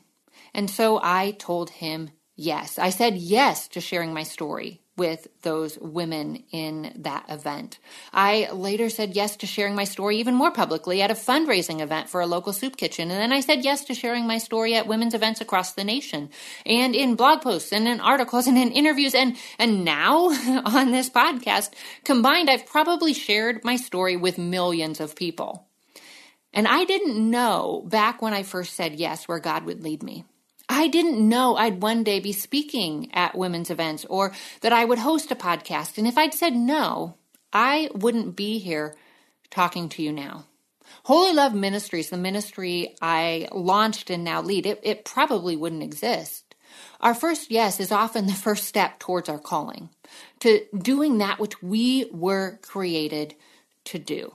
And 0.53 0.71
so 0.71 1.01
I 1.03 1.33
told 1.33 1.71
him 1.71 2.11
yes. 2.37 2.79
I 2.79 2.91
said 2.91 3.17
yes 3.17 3.69
to 3.69 3.81
sharing 3.81 4.13
my 4.13 4.23
story 4.23 4.83
with 5.01 5.29
those 5.41 5.79
women 5.79 6.45
in 6.51 6.93
that 6.95 7.25
event. 7.31 7.79
I 8.13 8.51
later 8.53 8.91
said 8.91 9.17
yes 9.17 9.35
to 9.37 9.47
sharing 9.47 9.75
my 9.75 9.85
story 9.85 10.19
even 10.19 10.35
more 10.35 10.51
publicly 10.51 11.01
at 11.01 11.11
a 11.11 11.15
fundraising 11.15 11.81
event 11.81 12.11
for 12.11 12.21
a 12.21 12.27
local 12.27 12.53
soup 12.53 12.77
kitchen. 12.77 13.11
And 13.11 13.19
then 13.19 13.33
I 13.33 13.41
said 13.41 13.65
yes 13.65 13.83
to 13.87 13.95
sharing 13.95 14.27
my 14.27 14.37
story 14.37 14.75
at 14.75 14.87
women's 14.87 15.15
events 15.15 15.41
across 15.41 15.73
the 15.73 15.85
nation 15.85 16.29
and 16.67 16.95
in 16.95 17.15
blog 17.15 17.41
posts 17.41 17.73
and 17.73 17.89
in 17.89 17.99
articles 17.99 18.47
and 18.47 18.59
in 18.59 18.73
interviews. 18.73 19.15
And, 19.15 19.39
and 19.59 19.87
now 19.87 20.27
on 20.67 20.91
this 20.91 21.09
podcast 21.09 21.71
combined, 22.05 22.51
I've 22.51 22.67
probably 22.67 23.15
shared 23.15 23.65
my 23.65 23.77
story 23.77 24.19
with 24.19 24.37
millions 24.37 25.01
of 25.01 25.17
people. 25.17 25.67
And 26.53 26.69
I 26.69 26.85
didn't 26.85 27.31
know 27.31 27.87
back 27.87 28.21
when 28.21 28.35
I 28.35 28.43
first 28.43 28.75
said 28.75 28.97
yes 28.97 29.27
where 29.27 29.39
God 29.39 29.65
would 29.65 29.83
lead 29.83 30.03
me. 30.03 30.27
I 30.81 30.89
didn't 30.89 31.29
know 31.29 31.57
I'd 31.57 31.83
one 31.83 32.05
day 32.05 32.21
be 32.21 32.33
speaking 32.33 33.11
at 33.13 33.37
women's 33.37 33.69
events 33.69 34.07
or 34.07 34.33
that 34.63 34.73
I 34.73 34.87
would 34.87 35.01
host 35.01 35.31
a 35.31 35.35
podcast. 35.35 35.99
And 35.99 36.07
if 36.07 36.17
I'd 36.17 36.33
said 36.33 36.55
no, 36.55 37.17
I 37.53 37.91
wouldn't 37.93 38.35
be 38.35 38.59
here 38.59 38.97
talking 39.51 39.91
to 39.91 40.03
you 40.03 40.11
now. 40.11 40.47
Wholly 41.03 41.35
Loved 41.35 41.55
Ministries, 41.55 42.09
the 42.09 42.17
ministry 42.17 42.97
I 43.03 43.49
launched 43.53 44.09
and 44.09 44.25
now 44.25 44.41
lead, 44.41 44.65
it, 44.65 44.81
it 44.83 45.05
probably 45.05 45.55
wouldn't 45.55 45.83
exist. 45.83 46.55
Our 47.03 47.13
first 47.13 47.51
yes 47.51 47.79
is 47.79 47.93
often 47.93 48.27
the 48.27 48.33
first 48.33 48.65
step 48.65 48.99
towards 48.99 49.29
our 49.29 49.39
calling, 49.39 49.91
to 50.39 50.65
doing 50.75 51.19
that 51.19 51.39
which 51.39 51.63
we 51.63 52.09
were 52.11 52.59
created 52.63 53.35
to 53.85 53.99
do. 53.99 54.35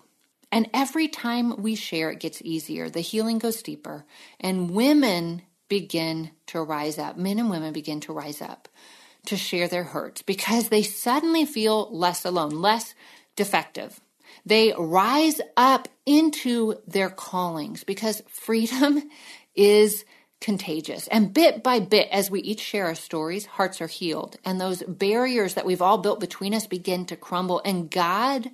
And 0.52 0.70
every 0.76 1.08
time 1.08 1.64
we 1.64 1.74
share, 1.74 2.12
it 2.12 2.20
gets 2.20 2.44
easier. 2.44 2.88
The 2.88 3.02
healing 3.02 3.40
goes 3.40 3.64
deeper, 3.64 4.06
and 4.40 4.70
women 4.70 5.42
begin 5.68 6.32
to 6.48 6.62
rise 6.62 6.98
up. 6.98 7.18
Men 7.18 7.40
and 7.40 7.50
women 7.50 7.74
begin 7.74 8.00
to 8.02 8.14
rise 8.14 8.42
up 8.42 8.68
to 9.26 9.38
share 9.38 9.68
their 9.68 9.84
hurts 9.84 10.22
because 10.22 10.70
they 10.70 10.84
suddenly 10.84 11.46
feel 11.46 11.90
less 11.96 12.26
alone, 12.26 12.52
less 12.52 12.94
defective. 13.36 14.00
They 14.46 14.74
rise 14.78 15.42
up 15.58 15.88
into 16.06 16.76
their 16.88 17.10
callings 17.10 17.84
because 17.84 18.22
freedom 18.28 19.02
is 19.56 20.06
contagious. 20.42 21.08
And 21.08 21.34
bit 21.34 21.64
by 21.64 21.80
bit, 21.80 22.08
as 22.12 22.30
we 22.30 22.42
each 22.42 22.60
share 22.60 22.86
our 22.86 22.96
stories, 22.96 23.46
hearts 23.46 23.82
are 23.82 23.88
healed. 23.88 24.38
And 24.46 24.62
those 24.62 24.84
barriers 24.84 25.56
that 25.56 25.66
we've 25.66 25.82
all 25.82 25.98
built 25.98 26.20
between 26.20 26.54
us 26.54 26.68
begin 26.68 27.06
to 27.08 27.16
crumble. 27.16 27.62
And 27.66 27.90
God 27.90 28.52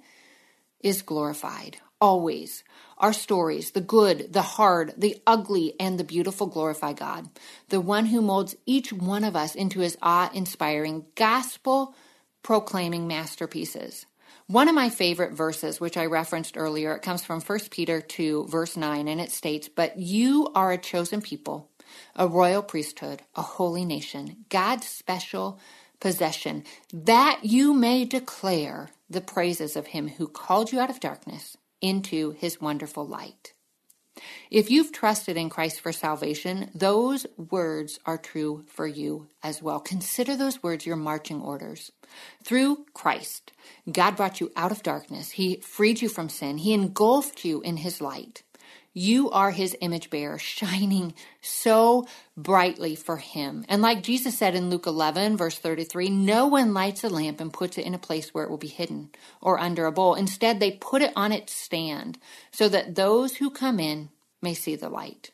is 0.80 1.02
glorified 1.02 1.78
always. 2.00 2.64
Our 3.02 3.14
stories, 3.14 3.72
the 3.72 3.82
good, 3.82 4.32
the 4.32 4.44
hard, 4.44 4.94
the 4.96 5.20
ugly, 5.26 5.74
and 5.80 6.00
the 6.00 6.04
beautiful 6.04 6.46
glorify 6.46 6.94
God, 6.94 7.30
the 7.70 7.82
one 7.82 8.06
who 8.06 8.22
molds 8.22 8.56
each 8.68 8.94
one 8.94 9.24
of 9.24 9.36
us 9.36 9.56
into 9.56 9.80
his 9.80 9.98
awe 10.04 10.30
inspiring, 10.36 11.08
gospel 11.16 11.96
proclaiming 12.44 13.08
masterpieces. 13.08 14.06
One 14.46 14.70
of 14.70 14.76
my 14.76 14.90
favorite 14.90 15.34
verses, 15.34 15.82
which 15.82 15.98
I 15.98 16.06
referenced 16.06 16.58
earlier, 16.58 16.94
it 16.94 17.02
comes 17.02 17.24
from 17.24 17.42
1 17.42 17.60
Peter 17.72 18.02
2, 18.02 18.46
verse 18.48 18.78
9, 18.78 19.08
and 19.08 19.20
it 19.20 19.32
states, 19.32 19.68
But 19.68 19.98
you 19.98 20.52
are 20.54 20.72
a 20.72 20.78
chosen 20.78 21.24
people, 21.24 21.72
a 22.16 22.28
royal 22.28 22.62
priesthood, 22.62 23.24
a 23.36 23.42
holy 23.42 23.84
nation, 23.84 24.46
God's 24.50 24.88
special 24.88 25.60
possession, 26.00 26.66
that 26.94 27.40
you 27.44 27.74
may 27.74 28.06
declare 28.06 28.92
the 29.10 29.22
praises 29.22 29.76
of 29.76 29.88
him 29.88 30.08
who 30.08 30.28
called 30.28 30.72
you 30.72 30.80
out 30.80 30.92
of 30.92 31.00
darkness 31.00 31.58
into 31.82 32.32
his 32.32 32.62
wonderful 32.62 33.06
light. 33.06 33.54
If 34.50 34.70
you've 34.70 34.92
trusted 34.92 35.38
in 35.38 35.50
Christ 35.50 35.80
for 35.80 35.94
salvation, 35.94 36.70
those 36.76 37.26
words 37.38 38.00
are 38.06 38.18
true 38.18 38.66
for 38.68 38.86
you 38.86 39.28
as 39.42 39.62
well. 39.62 39.80
Consider 39.80 40.36
those 40.36 40.62
words 40.62 40.86
your 40.86 40.98
marching 40.98 41.42
orders. 41.42 41.92
Through 42.44 42.86
Christ, 42.94 43.54
God 43.90 44.18
brought 44.18 44.42
you 44.42 44.52
out 44.56 44.72
of 44.72 44.84
darkness. 44.84 45.32
He 45.32 45.58
freed 45.58 46.02
you 46.02 46.10
from 46.10 46.28
sin. 46.28 46.58
He 46.58 46.74
engulfed 46.74 47.46
you 47.46 47.62
in 47.62 47.78
his 47.78 48.02
light. 48.02 48.44
You 48.94 49.30
are 49.32 49.52
his 49.52 49.76
image 49.80 50.10
bearer, 50.10 50.38
shining 50.38 51.14
so 51.40 52.08
brightly 52.36 52.96
for 52.96 53.18
him. 53.18 53.64
And 53.70 53.82
like 53.82 54.04
Jesus 54.04 54.38
said 54.38 54.54
in 54.54 54.70
Luke 54.70 54.86
11, 54.86 55.38
verse 55.38 55.58
33, 55.58 56.10
no 56.10 56.48
one 56.48 56.74
lights 56.74 57.04
a 57.04 57.10
lamp 57.10 57.40
and 57.40 57.54
puts 57.54 57.78
it 57.78 57.86
in 57.86 57.94
a 57.94 58.00
place 58.00 58.34
where 58.34 58.44
it 58.44 58.50
will 58.50 58.58
be 58.58 58.68
hidden 58.68 59.12
or 59.42 59.60
under 59.60 59.86
a 59.86 59.94
bowl. 59.94 60.16
Instead, 60.16 60.60
they 60.60 60.72
put 60.72 61.02
it 61.02 61.14
on 61.16 61.32
its 61.32 61.54
stand 61.54 62.18
so 62.52 62.68
that 62.68 62.96
those 62.96 63.38
who 63.38 63.50
come 63.50 63.80
in 63.80 64.10
may 64.42 64.54
see 64.54 64.76
the 64.76 64.90
light. 64.90 65.32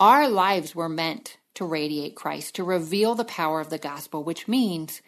Our 0.00 0.28
lives 0.28 0.74
were 0.74 0.88
meant 0.88 1.36
to 1.54 1.64
radiate 1.64 2.16
Christ, 2.16 2.56
to 2.56 2.64
reveal 2.64 3.14
the 3.14 3.24
power 3.24 3.60
of 3.60 3.70
the 3.70 3.78
gospel, 3.78 4.24
which 4.24 4.48
means 4.48 5.00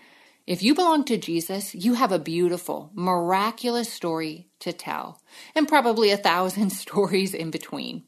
if 0.46 0.62
you 0.62 0.76
belong 0.76 1.04
to 1.06 1.16
Jesus, 1.16 1.74
you 1.74 1.94
have 1.94 2.12
a 2.12 2.20
beautiful, 2.20 2.92
miraculous 2.94 3.92
story 3.92 4.45
to 4.60 4.72
tell, 4.72 5.20
and 5.54 5.68
probably 5.68 6.10
a 6.10 6.16
thousand 6.16 6.70
stories 6.84 7.34
in 7.34 7.50
between. 7.50 8.04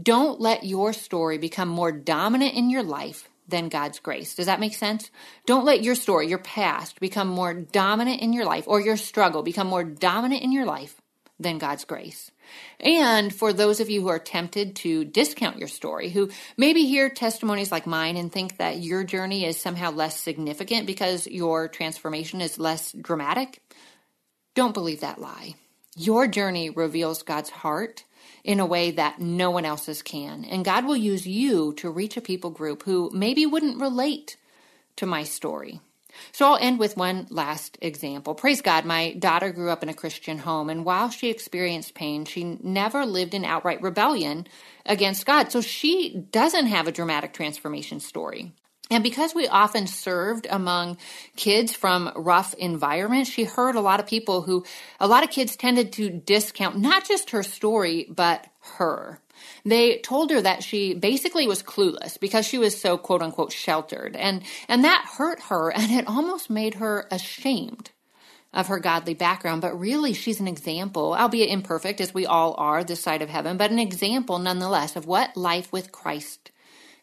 Don't 0.00 0.40
let 0.40 0.64
your 0.64 0.92
story 0.92 1.38
become 1.38 1.68
more 1.68 1.90
dominant 1.90 2.54
in 2.54 2.70
your 2.70 2.82
life 2.82 3.28
than 3.48 3.68
God's 3.68 3.98
grace. 3.98 4.34
Does 4.34 4.46
that 4.46 4.60
make 4.60 4.74
sense? 4.74 5.10
Don't 5.46 5.64
let 5.64 5.82
your 5.82 5.94
story, 5.94 6.28
your 6.28 6.38
past, 6.38 7.00
become 7.00 7.28
more 7.28 7.54
dominant 7.54 8.20
in 8.20 8.32
your 8.32 8.44
life, 8.44 8.64
or 8.68 8.80
your 8.80 8.96
struggle 8.96 9.42
become 9.42 9.66
more 9.66 9.84
dominant 9.84 10.42
in 10.42 10.52
your 10.52 10.66
life 10.66 11.00
than 11.40 11.58
God's 11.58 11.84
grace. 11.84 12.30
And 12.80 13.34
for 13.34 13.52
those 13.52 13.80
of 13.80 13.90
you 13.90 14.02
who 14.02 14.08
are 14.08 14.18
tempted 14.18 14.76
to 14.76 15.04
discount 15.04 15.58
your 15.58 15.68
story, 15.68 16.10
who 16.10 16.30
maybe 16.56 16.84
hear 16.84 17.08
testimonies 17.08 17.70
like 17.70 17.86
mine 17.86 18.16
and 18.16 18.32
think 18.32 18.58
that 18.58 18.78
your 18.78 19.04
journey 19.04 19.44
is 19.44 19.56
somehow 19.56 19.90
less 19.90 20.18
significant 20.18 20.86
because 20.86 21.26
your 21.26 21.68
transformation 21.68 22.40
is 22.40 22.58
less 22.58 22.92
dramatic, 22.92 23.62
don't 24.54 24.74
believe 24.74 25.00
that 25.00 25.20
lie. 25.20 25.54
Your 25.98 26.26
journey 26.28 26.70
reveals 26.70 27.22
God's 27.22 27.50
heart 27.50 28.04
in 28.44 28.60
a 28.60 28.66
way 28.66 28.92
that 28.92 29.20
no 29.20 29.50
one 29.50 29.64
else's 29.64 30.00
can. 30.00 30.44
And 30.44 30.64
God 30.64 30.84
will 30.86 30.96
use 30.96 31.26
you 31.26 31.72
to 31.74 31.90
reach 31.90 32.16
a 32.16 32.20
people 32.20 32.50
group 32.50 32.84
who 32.84 33.10
maybe 33.12 33.44
wouldn't 33.46 33.80
relate 33.80 34.36
to 34.96 35.06
my 35.06 35.24
story. 35.24 35.80
So 36.32 36.46
I'll 36.46 36.56
end 36.56 36.78
with 36.78 36.96
one 36.96 37.26
last 37.30 37.78
example. 37.80 38.34
Praise 38.34 38.62
God, 38.62 38.84
my 38.84 39.12
daughter 39.12 39.50
grew 39.50 39.70
up 39.70 39.82
in 39.82 39.88
a 39.88 39.94
Christian 39.94 40.38
home, 40.38 40.70
and 40.70 40.84
while 40.84 41.10
she 41.10 41.30
experienced 41.30 41.94
pain, 41.94 42.24
she 42.24 42.58
never 42.62 43.04
lived 43.04 43.34
in 43.34 43.44
outright 43.44 43.82
rebellion 43.82 44.46
against 44.86 45.26
God. 45.26 45.52
So 45.52 45.60
she 45.60 46.26
doesn't 46.32 46.66
have 46.66 46.88
a 46.88 46.92
dramatic 46.92 47.32
transformation 47.32 48.00
story. 48.00 48.52
And 48.90 49.04
because 49.04 49.34
we 49.34 49.46
often 49.46 49.86
served 49.86 50.46
among 50.48 50.96
kids 51.36 51.74
from 51.74 52.10
rough 52.16 52.54
environments, 52.54 53.30
she 53.30 53.44
heard 53.44 53.76
a 53.76 53.80
lot 53.80 54.00
of 54.00 54.06
people 54.06 54.42
who, 54.42 54.64
a 54.98 55.06
lot 55.06 55.24
of 55.24 55.30
kids 55.30 55.56
tended 55.56 55.92
to 55.94 56.08
discount 56.10 56.78
not 56.78 57.06
just 57.06 57.30
her 57.30 57.42
story, 57.42 58.06
but 58.08 58.46
her. 58.76 59.20
They 59.64 59.98
told 59.98 60.30
her 60.30 60.40
that 60.40 60.62
she 60.62 60.94
basically 60.94 61.46
was 61.46 61.62
clueless 61.62 62.18
because 62.18 62.46
she 62.46 62.58
was 62.58 62.80
so 62.80 62.96
quote 62.96 63.22
unquote 63.22 63.52
sheltered. 63.52 64.16
And, 64.16 64.42
and 64.68 64.84
that 64.84 65.06
hurt 65.16 65.40
her 65.44 65.70
and 65.74 65.90
it 65.92 66.08
almost 66.08 66.48
made 66.48 66.74
her 66.74 67.06
ashamed 67.10 67.90
of 68.54 68.68
her 68.68 68.78
godly 68.78 69.14
background. 69.14 69.60
But 69.60 69.78
really, 69.78 70.14
she's 70.14 70.40
an 70.40 70.48
example, 70.48 71.14
albeit 71.14 71.50
imperfect 71.50 72.00
as 72.00 72.14
we 72.14 72.24
all 72.24 72.54
are 72.56 72.82
this 72.82 73.02
side 73.02 73.20
of 73.20 73.28
heaven, 73.28 73.58
but 73.58 73.70
an 73.70 73.78
example 73.78 74.38
nonetheless 74.38 74.96
of 74.96 75.06
what 75.06 75.36
life 75.36 75.70
with 75.70 75.92
Christ 75.92 76.50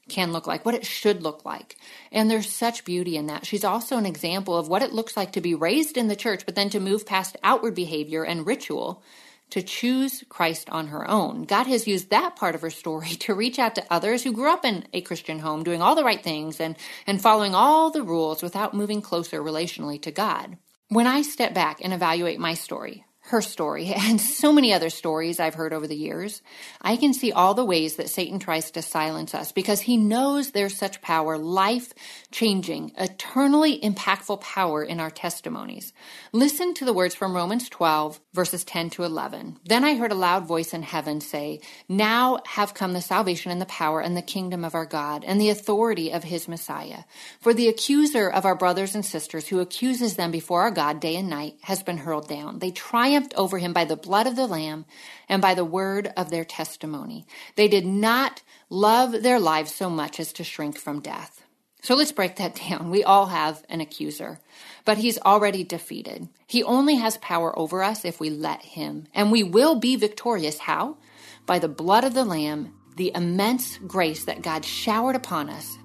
can 0.08 0.32
look 0.32 0.48
like, 0.48 0.66
what 0.66 0.76
it 0.76 0.86
should 0.86 1.24
look 1.24 1.46
like. 1.46 1.78
And 2.12 2.30
there's 2.30 2.52
such 2.52 2.86
beauty 2.86 3.18
in 3.18 3.28
that. 3.28 3.46
She's 3.46 3.64
also 3.64 3.98
an 3.98 4.06
example 4.06 4.56
of 4.58 4.68
what 4.68 4.84
it 4.84 4.94
looks 4.94 5.18
like 5.18 5.32
to 5.34 5.42
be 5.42 5.56
raised 5.56 5.98
in 5.98 6.08
the 6.08 6.16
church, 6.16 6.46
but 6.46 6.56
then 6.56 6.70
to 6.72 6.80
move 6.80 7.06
past 7.06 7.38
outward 7.44 7.76
behavior 7.76 8.24
and 8.24 8.46
ritual 8.46 9.04
to 9.52 9.62
choose 9.62 10.24
Christ 10.28 10.70
on 10.70 10.88
her 10.88 11.10
own. 11.10 11.44
God 11.44 11.68
has 11.68 11.88
used 11.88 12.10
that 12.10 12.36
part 12.36 12.56
of 12.56 12.62
her 12.62 12.70
story 12.70 13.10
to 13.22 13.34
reach 13.34 13.60
out 13.60 13.76
to 13.76 13.86
others 13.90 14.24
who 14.24 14.34
grew 14.34 14.52
up 14.52 14.66
in 14.66 14.86
a 14.94 15.02
Christian 15.02 15.40
home, 15.40 15.64
doing 15.64 15.82
all 15.82 15.96
the 15.96 16.04
right 16.04 16.24
things 16.24 16.60
and, 16.60 16.76
and 17.08 17.22
following 17.22 17.56
all 17.56 17.92
the 17.92 18.04
rules 18.04 18.42
without 18.42 18.74
moving 18.74 19.02
closer 19.02 19.42
relationally 19.42 20.02
to 20.02 20.12
God. 20.12 20.58
When 20.90 21.08
I 21.08 21.24
step 21.24 21.54
back 21.54 21.80
and 21.84 21.94
evaluate 21.94 22.40
my 22.40 22.54
story, 22.54 23.06
her 23.28 23.42
story 23.42 23.94
and 23.96 24.22
so 24.22 24.54
many 24.54 24.74
other 24.74 24.90
stories 24.90 25.40
I've 25.40 25.56
heard 25.56 25.74
over 25.74 25.88
the 25.88 25.96
years, 25.96 26.42
I 26.82 26.96
can 26.96 27.14
see 27.14 27.32
all 27.32 27.54
the 27.54 27.66
ways 27.66 27.96
that 27.96 28.10
Satan 28.10 28.40
tries 28.40 28.72
to 28.72 28.82
silence 28.82 29.34
us 29.34 29.52
because 29.52 29.82
he 29.82 29.98
knows 29.98 30.52
there's 30.52 30.78
such 30.78 31.02
power, 31.02 31.38
life 31.38 31.94
changing, 32.32 32.92
eternally 32.98 33.80
impactful 33.80 34.42
power 34.42 34.84
in 34.84 35.00
our 35.00 35.10
testimonies. 35.10 35.94
Listen 36.32 36.74
to 36.76 36.86
the 36.86 36.94
words 36.94 37.16
from 37.16 37.36
Romans 37.36 37.68
12, 37.70 38.20
verses 38.34 38.64
10 38.64 38.92
to 38.92 39.04
11. 39.04 39.60
Then 39.66 39.84
I 39.84 39.96
heard 39.96 40.12
a 40.12 40.16
loud 40.16 40.46
voice 40.46 40.74
in 40.74 40.84
heaven 40.84 41.20
say, 41.22 41.62
Now 41.90 42.40
have 42.46 42.74
come 42.74 42.94
the 42.94 43.02
salvation 43.02 43.52
and 43.52 43.62
the 43.62 43.66
power 43.66 44.02
and 44.02 44.16
the 44.16 44.22
kingdom 44.22 44.64
of 44.64 44.76
our 44.76 44.86
God 44.86 45.24
and 45.26 45.42
the 45.42 45.50
authority 45.50 46.12
of 46.12 46.24
his 46.24 46.48
Messiah. 46.48 47.04
For 47.40 47.54
the 47.54 47.68
accuser 47.68 48.30
of 48.30 48.46
our 48.46 48.56
brothers 48.56 48.94
and 48.94 49.06
sisters 49.06 49.48
who 49.48 49.60
accuses 49.60 50.16
them 50.16 50.32
before 50.32 50.62
our 50.62 50.72
God 50.72 51.00
day 51.00 51.16
and 51.16 51.30
night 51.30 51.56
has 51.62 51.82
been 51.82 51.98
hurled 51.98 52.28
down. 52.28 52.60
They 52.60 52.72
try 52.72 53.15
triumphed 53.16 53.34
over 53.38 53.58
him 53.60 53.72
by 53.72 53.86
the 53.86 53.96
blood 53.96 54.28
of 54.28 54.36
the 54.36 54.46
Lamb 54.46 54.84
and 55.30 55.42
by 55.42 55.54
the 55.54 55.64
word 55.64 56.12
of 56.18 56.30
their 56.30 56.44
testimony. 56.44 57.26
They 57.56 57.70
did 57.70 57.86
not 57.86 58.42
love 58.70 59.24
their 59.24 59.40
lives 59.40 59.74
so 59.74 59.90
much 59.90 60.20
as 60.20 60.34
to 60.34 60.44
shrink 60.44 60.78
from 60.78 61.00
death. 61.00 61.44
So 61.82 61.96
let's 61.96 62.12
break 62.12 62.36
that 62.36 62.56
down. 62.70 62.90
We 62.90 63.06
all 63.06 63.28
have 63.28 63.64
an 63.70 63.80
accuser, 63.80 64.40
but 64.84 64.98
he's 64.98 65.18
already 65.20 65.64
defeated. 65.64 66.28
He 66.46 66.62
only 66.64 66.96
has 66.96 67.18
power 67.20 67.58
over 67.58 67.82
us 67.84 68.04
if 68.04 68.20
we 68.20 68.30
let 68.30 68.62
him, 68.64 69.08
and 69.14 69.32
we 69.32 69.44
will 69.44 69.76
be 69.76 69.96
victorious. 69.96 70.60
How? 70.60 70.98
By 71.46 71.60
the 71.60 71.70
blood 71.70 72.04
of 72.04 72.14
the 72.14 72.26
Lamb, 72.26 72.74
the 72.98 73.14
immense 73.16 73.78
grace 73.78 74.26
that 74.26 74.42
God 74.42 74.66
showered 74.66 75.16
upon 75.16 75.50
us, 75.50 75.78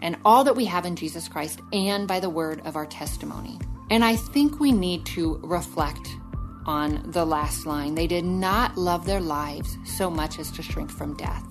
and 0.00 0.16
all 0.24 0.44
that 0.44 0.56
we 0.56 0.64
have 0.66 0.86
in 0.86 0.96
Jesus 0.96 1.28
Christ, 1.28 1.60
and 1.70 2.08
by 2.08 2.20
the 2.20 2.30
word 2.30 2.62
of 2.64 2.76
our 2.76 2.86
testimony. 2.86 3.58
And 3.90 4.04
I 4.04 4.16
think 4.16 4.60
we 4.60 4.70
need 4.70 5.04
to 5.06 5.40
reflect 5.42 6.08
on 6.68 7.02
the 7.06 7.24
last 7.24 7.66
line. 7.66 7.94
They 7.94 8.06
did 8.06 8.26
not 8.26 8.76
love 8.76 9.06
their 9.06 9.20
lives 9.20 9.78
so 9.84 10.10
much 10.10 10.38
as 10.38 10.50
to 10.52 10.62
shrink 10.62 10.90
from 10.90 11.16
death. 11.16 11.42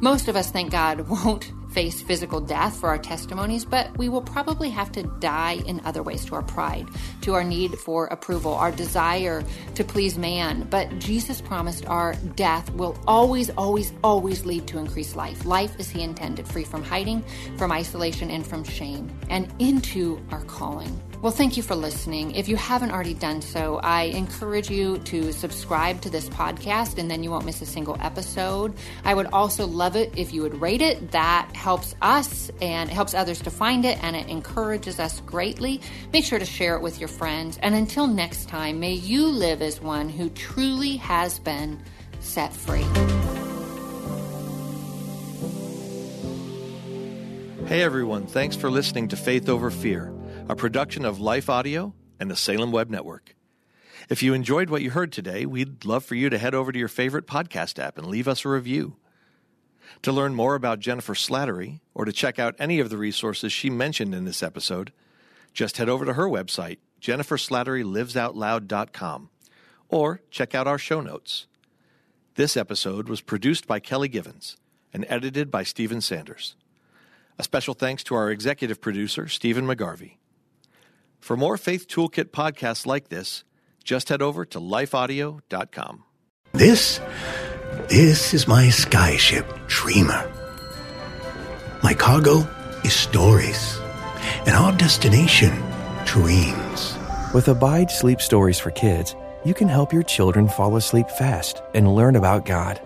Most 0.00 0.26
of 0.26 0.36
us, 0.36 0.50
thank 0.50 0.72
God, 0.72 1.06
won't 1.08 1.52
face 1.70 2.00
physical 2.00 2.40
death 2.40 2.80
for 2.80 2.88
our 2.88 2.98
testimonies, 2.98 3.64
but 3.64 3.96
we 3.98 4.08
will 4.08 4.22
probably 4.22 4.70
have 4.70 4.90
to 4.90 5.02
die 5.20 5.62
in 5.66 5.80
other 5.84 6.02
ways 6.02 6.24
to 6.24 6.34
our 6.34 6.42
pride, 6.42 6.88
to 7.20 7.34
our 7.34 7.44
need 7.44 7.78
for 7.78 8.06
approval, 8.06 8.54
our 8.54 8.72
desire 8.72 9.44
to 9.74 9.84
please 9.84 10.16
man. 10.16 10.66
But 10.70 10.98
Jesus 10.98 11.42
promised 11.42 11.86
our 11.86 12.14
death 12.36 12.72
will 12.72 12.98
always, 13.06 13.50
always, 13.50 13.92
always 14.02 14.46
lead 14.46 14.66
to 14.68 14.78
increased 14.78 15.14
life. 15.14 15.44
Life 15.44 15.76
as 15.78 15.90
He 15.90 16.02
intended, 16.02 16.48
free 16.48 16.64
from 16.64 16.82
hiding, 16.82 17.22
from 17.58 17.70
isolation, 17.70 18.30
and 18.30 18.46
from 18.46 18.64
shame, 18.64 19.10
and 19.28 19.52
into 19.58 20.20
our 20.30 20.42
calling. 20.44 21.00
Well, 21.20 21.32
thank 21.32 21.56
you 21.56 21.64
for 21.64 21.74
listening. 21.74 22.36
If 22.36 22.48
you 22.48 22.54
haven't 22.54 22.92
already 22.92 23.12
done 23.12 23.42
so, 23.42 23.80
I 23.82 24.02
encourage 24.02 24.70
you 24.70 24.98
to 24.98 25.32
subscribe 25.32 26.00
to 26.02 26.10
this 26.10 26.28
podcast 26.28 26.96
and 26.96 27.10
then 27.10 27.24
you 27.24 27.30
won't 27.32 27.44
miss 27.44 27.60
a 27.60 27.66
single 27.66 27.96
episode. 27.98 28.72
I 29.04 29.14
would 29.14 29.26
also 29.26 29.66
love 29.66 29.96
it 29.96 30.16
if 30.16 30.32
you 30.32 30.42
would 30.42 30.60
rate 30.60 30.80
it. 30.80 31.10
That 31.10 31.50
helps 31.56 31.96
us 32.00 32.52
and 32.60 32.88
helps 32.88 33.14
others 33.14 33.42
to 33.42 33.50
find 33.50 33.84
it 33.84 34.00
and 34.04 34.14
it 34.14 34.28
encourages 34.28 35.00
us 35.00 35.20
greatly. 35.22 35.80
Make 36.12 36.24
sure 36.24 36.38
to 36.38 36.44
share 36.44 36.76
it 36.76 36.82
with 36.82 37.00
your 37.00 37.08
friends. 37.08 37.58
And 37.64 37.74
until 37.74 38.06
next 38.06 38.48
time, 38.48 38.78
may 38.78 38.92
you 38.92 39.26
live 39.26 39.60
as 39.60 39.80
one 39.80 40.08
who 40.08 40.30
truly 40.30 40.98
has 40.98 41.40
been 41.40 41.80
set 42.20 42.52
free. 42.52 42.86
Hey 47.66 47.82
everyone, 47.82 48.28
thanks 48.28 48.54
for 48.54 48.70
listening 48.70 49.08
to 49.08 49.16
Faith 49.16 49.48
Over 49.48 49.72
Fear 49.72 50.12
a 50.48 50.56
production 50.56 51.04
of 51.04 51.20
Life 51.20 51.50
Audio 51.50 51.92
and 52.18 52.30
the 52.30 52.36
Salem 52.36 52.72
Web 52.72 52.88
Network. 52.88 53.36
If 54.08 54.22
you 54.22 54.32
enjoyed 54.32 54.70
what 54.70 54.80
you 54.80 54.92
heard 54.92 55.12
today, 55.12 55.44
we'd 55.44 55.84
love 55.84 56.06
for 56.06 56.14
you 56.14 56.30
to 56.30 56.38
head 56.38 56.54
over 56.54 56.72
to 56.72 56.78
your 56.78 56.88
favorite 56.88 57.26
podcast 57.26 57.78
app 57.78 57.98
and 57.98 58.06
leave 58.06 58.26
us 58.26 58.46
a 58.46 58.48
review. 58.48 58.96
To 60.02 60.12
learn 60.12 60.34
more 60.34 60.54
about 60.54 60.80
Jennifer 60.80 61.12
Slattery 61.12 61.80
or 61.92 62.06
to 62.06 62.12
check 62.12 62.38
out 62.38 62.54
any 62.58 62.80
of 62.80 62.88
the 62.88 62.96
resources 62.96 63.52
she 63.52 63.68
mentioned 63.68 64.14
in 64.14 64.24
this 64.24 64.42
episode, 64.42 64.90
just 65.52 65.76
head 65.76 65.90
over 65.90 66.06
to 66.06 66.14
her 66.14 66.26
website, 66.26 66.78
jenniferslatterylivesoutloud.com, 67.02 69.28
or 69.90 70.22
check 70.30 70.54
out 70.54 70.66
our 70.66 70.78
show 70.78 71.02
notes. 71.02 71.46
This 72.36 72.56
episode 72.56 73.10
was 73.10 73.20
produced 73.20 73.66
by 73.66 73.80
Kelly 73.80 74.08
Givens 74.08 74.56
and 74.94 75.04
edited 75.10 75.50
by 75.50 75.62
Stephen 75.62 76.00
Sanders. 76.00 76.56
A 77.38 77.44
special 77.44 77.74
thanks 77.74 78.02
to 78.04 78.14
our 78.14 78.30
executive 78.30 78.80
producer, 78.80 79.28
Stephen 79.28 79.66
McGarvey. 79.66 80.17
For 81.18 81.36
more 81.36 81.56
Faith 81.56 81.88
Toolkit 81.88 82.30
podcasts 82.30 82.86
like 82.86 83.08
this, 83.08 83.44
just 83.84 84.08
head 84.08 84.22
over 84.22 84.44
to 84.46 84.60
lifeaudio.com. 84.60 86.04
This, 86.52 87.00
this 87.88 88.34
is 88.34 88.48
my 88.48 88.66
skyship, 88.66 89.46
Dreamer. 89.68 90.30
My 91.82 91.94
cargo 91.94 92.48
is 92.84 92.92
stories, 92.92 93.78
and 94.46 94.50
our 94.50 94.72
destination, 94.76 95.52
dreams. 96.04 96.96
With 97.34 97.48
Abide 97.48 97.90
Sleep 97.90 98.20
Stories 98.20 98.58
for 98.58 98.70
Kids, 98.70 99.14
you 99.44 99.54
can 99.54 99.68
help 99.68 99.92
your 99.92 100.02
children 100.02 100.48
fall 100.48 100.76
asleep 100.76 101.08
fast 101.10 101.62
and 101.74 101.94
learn 101.94 102.16
about 102.16 102.44
God. 102.44 102.80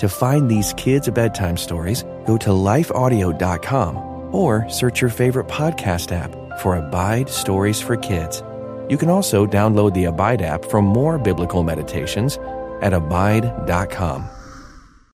To 0.00 0.08
find 0.08 0.50
these 0.50 0.74
kids' 0.74 1.08
bedtime 1.08 1.56
stories, 1.56 2.02
go 2.26 2.36
to 2.38 2.50
lifeaudio.com 2.50 3.96
or 4.34 4.68
search 4.68 5.00
your 5.00 5.10
favorite 5.10 5.46
podcast 5.46 6.12
app 6.12 6.43
for 6.58 6.76
Abide 6.76 7.28
Stories 7.28 7.80
for 7.80 7.96
Kids. 7.96 8.42
You 8.88 8.96
can 8.96 9.08
also 9.08 9.46
download 9.46 9.94
the 9.94 10.04
Abide 10.04 10.42
app 10.42 10.64
for 10.64 10.82
more 10.82 11.18
biblical 11.18 11.62
meditations 11.62 12.38
at 12.82 12.92
abide.com. 12.92 14.30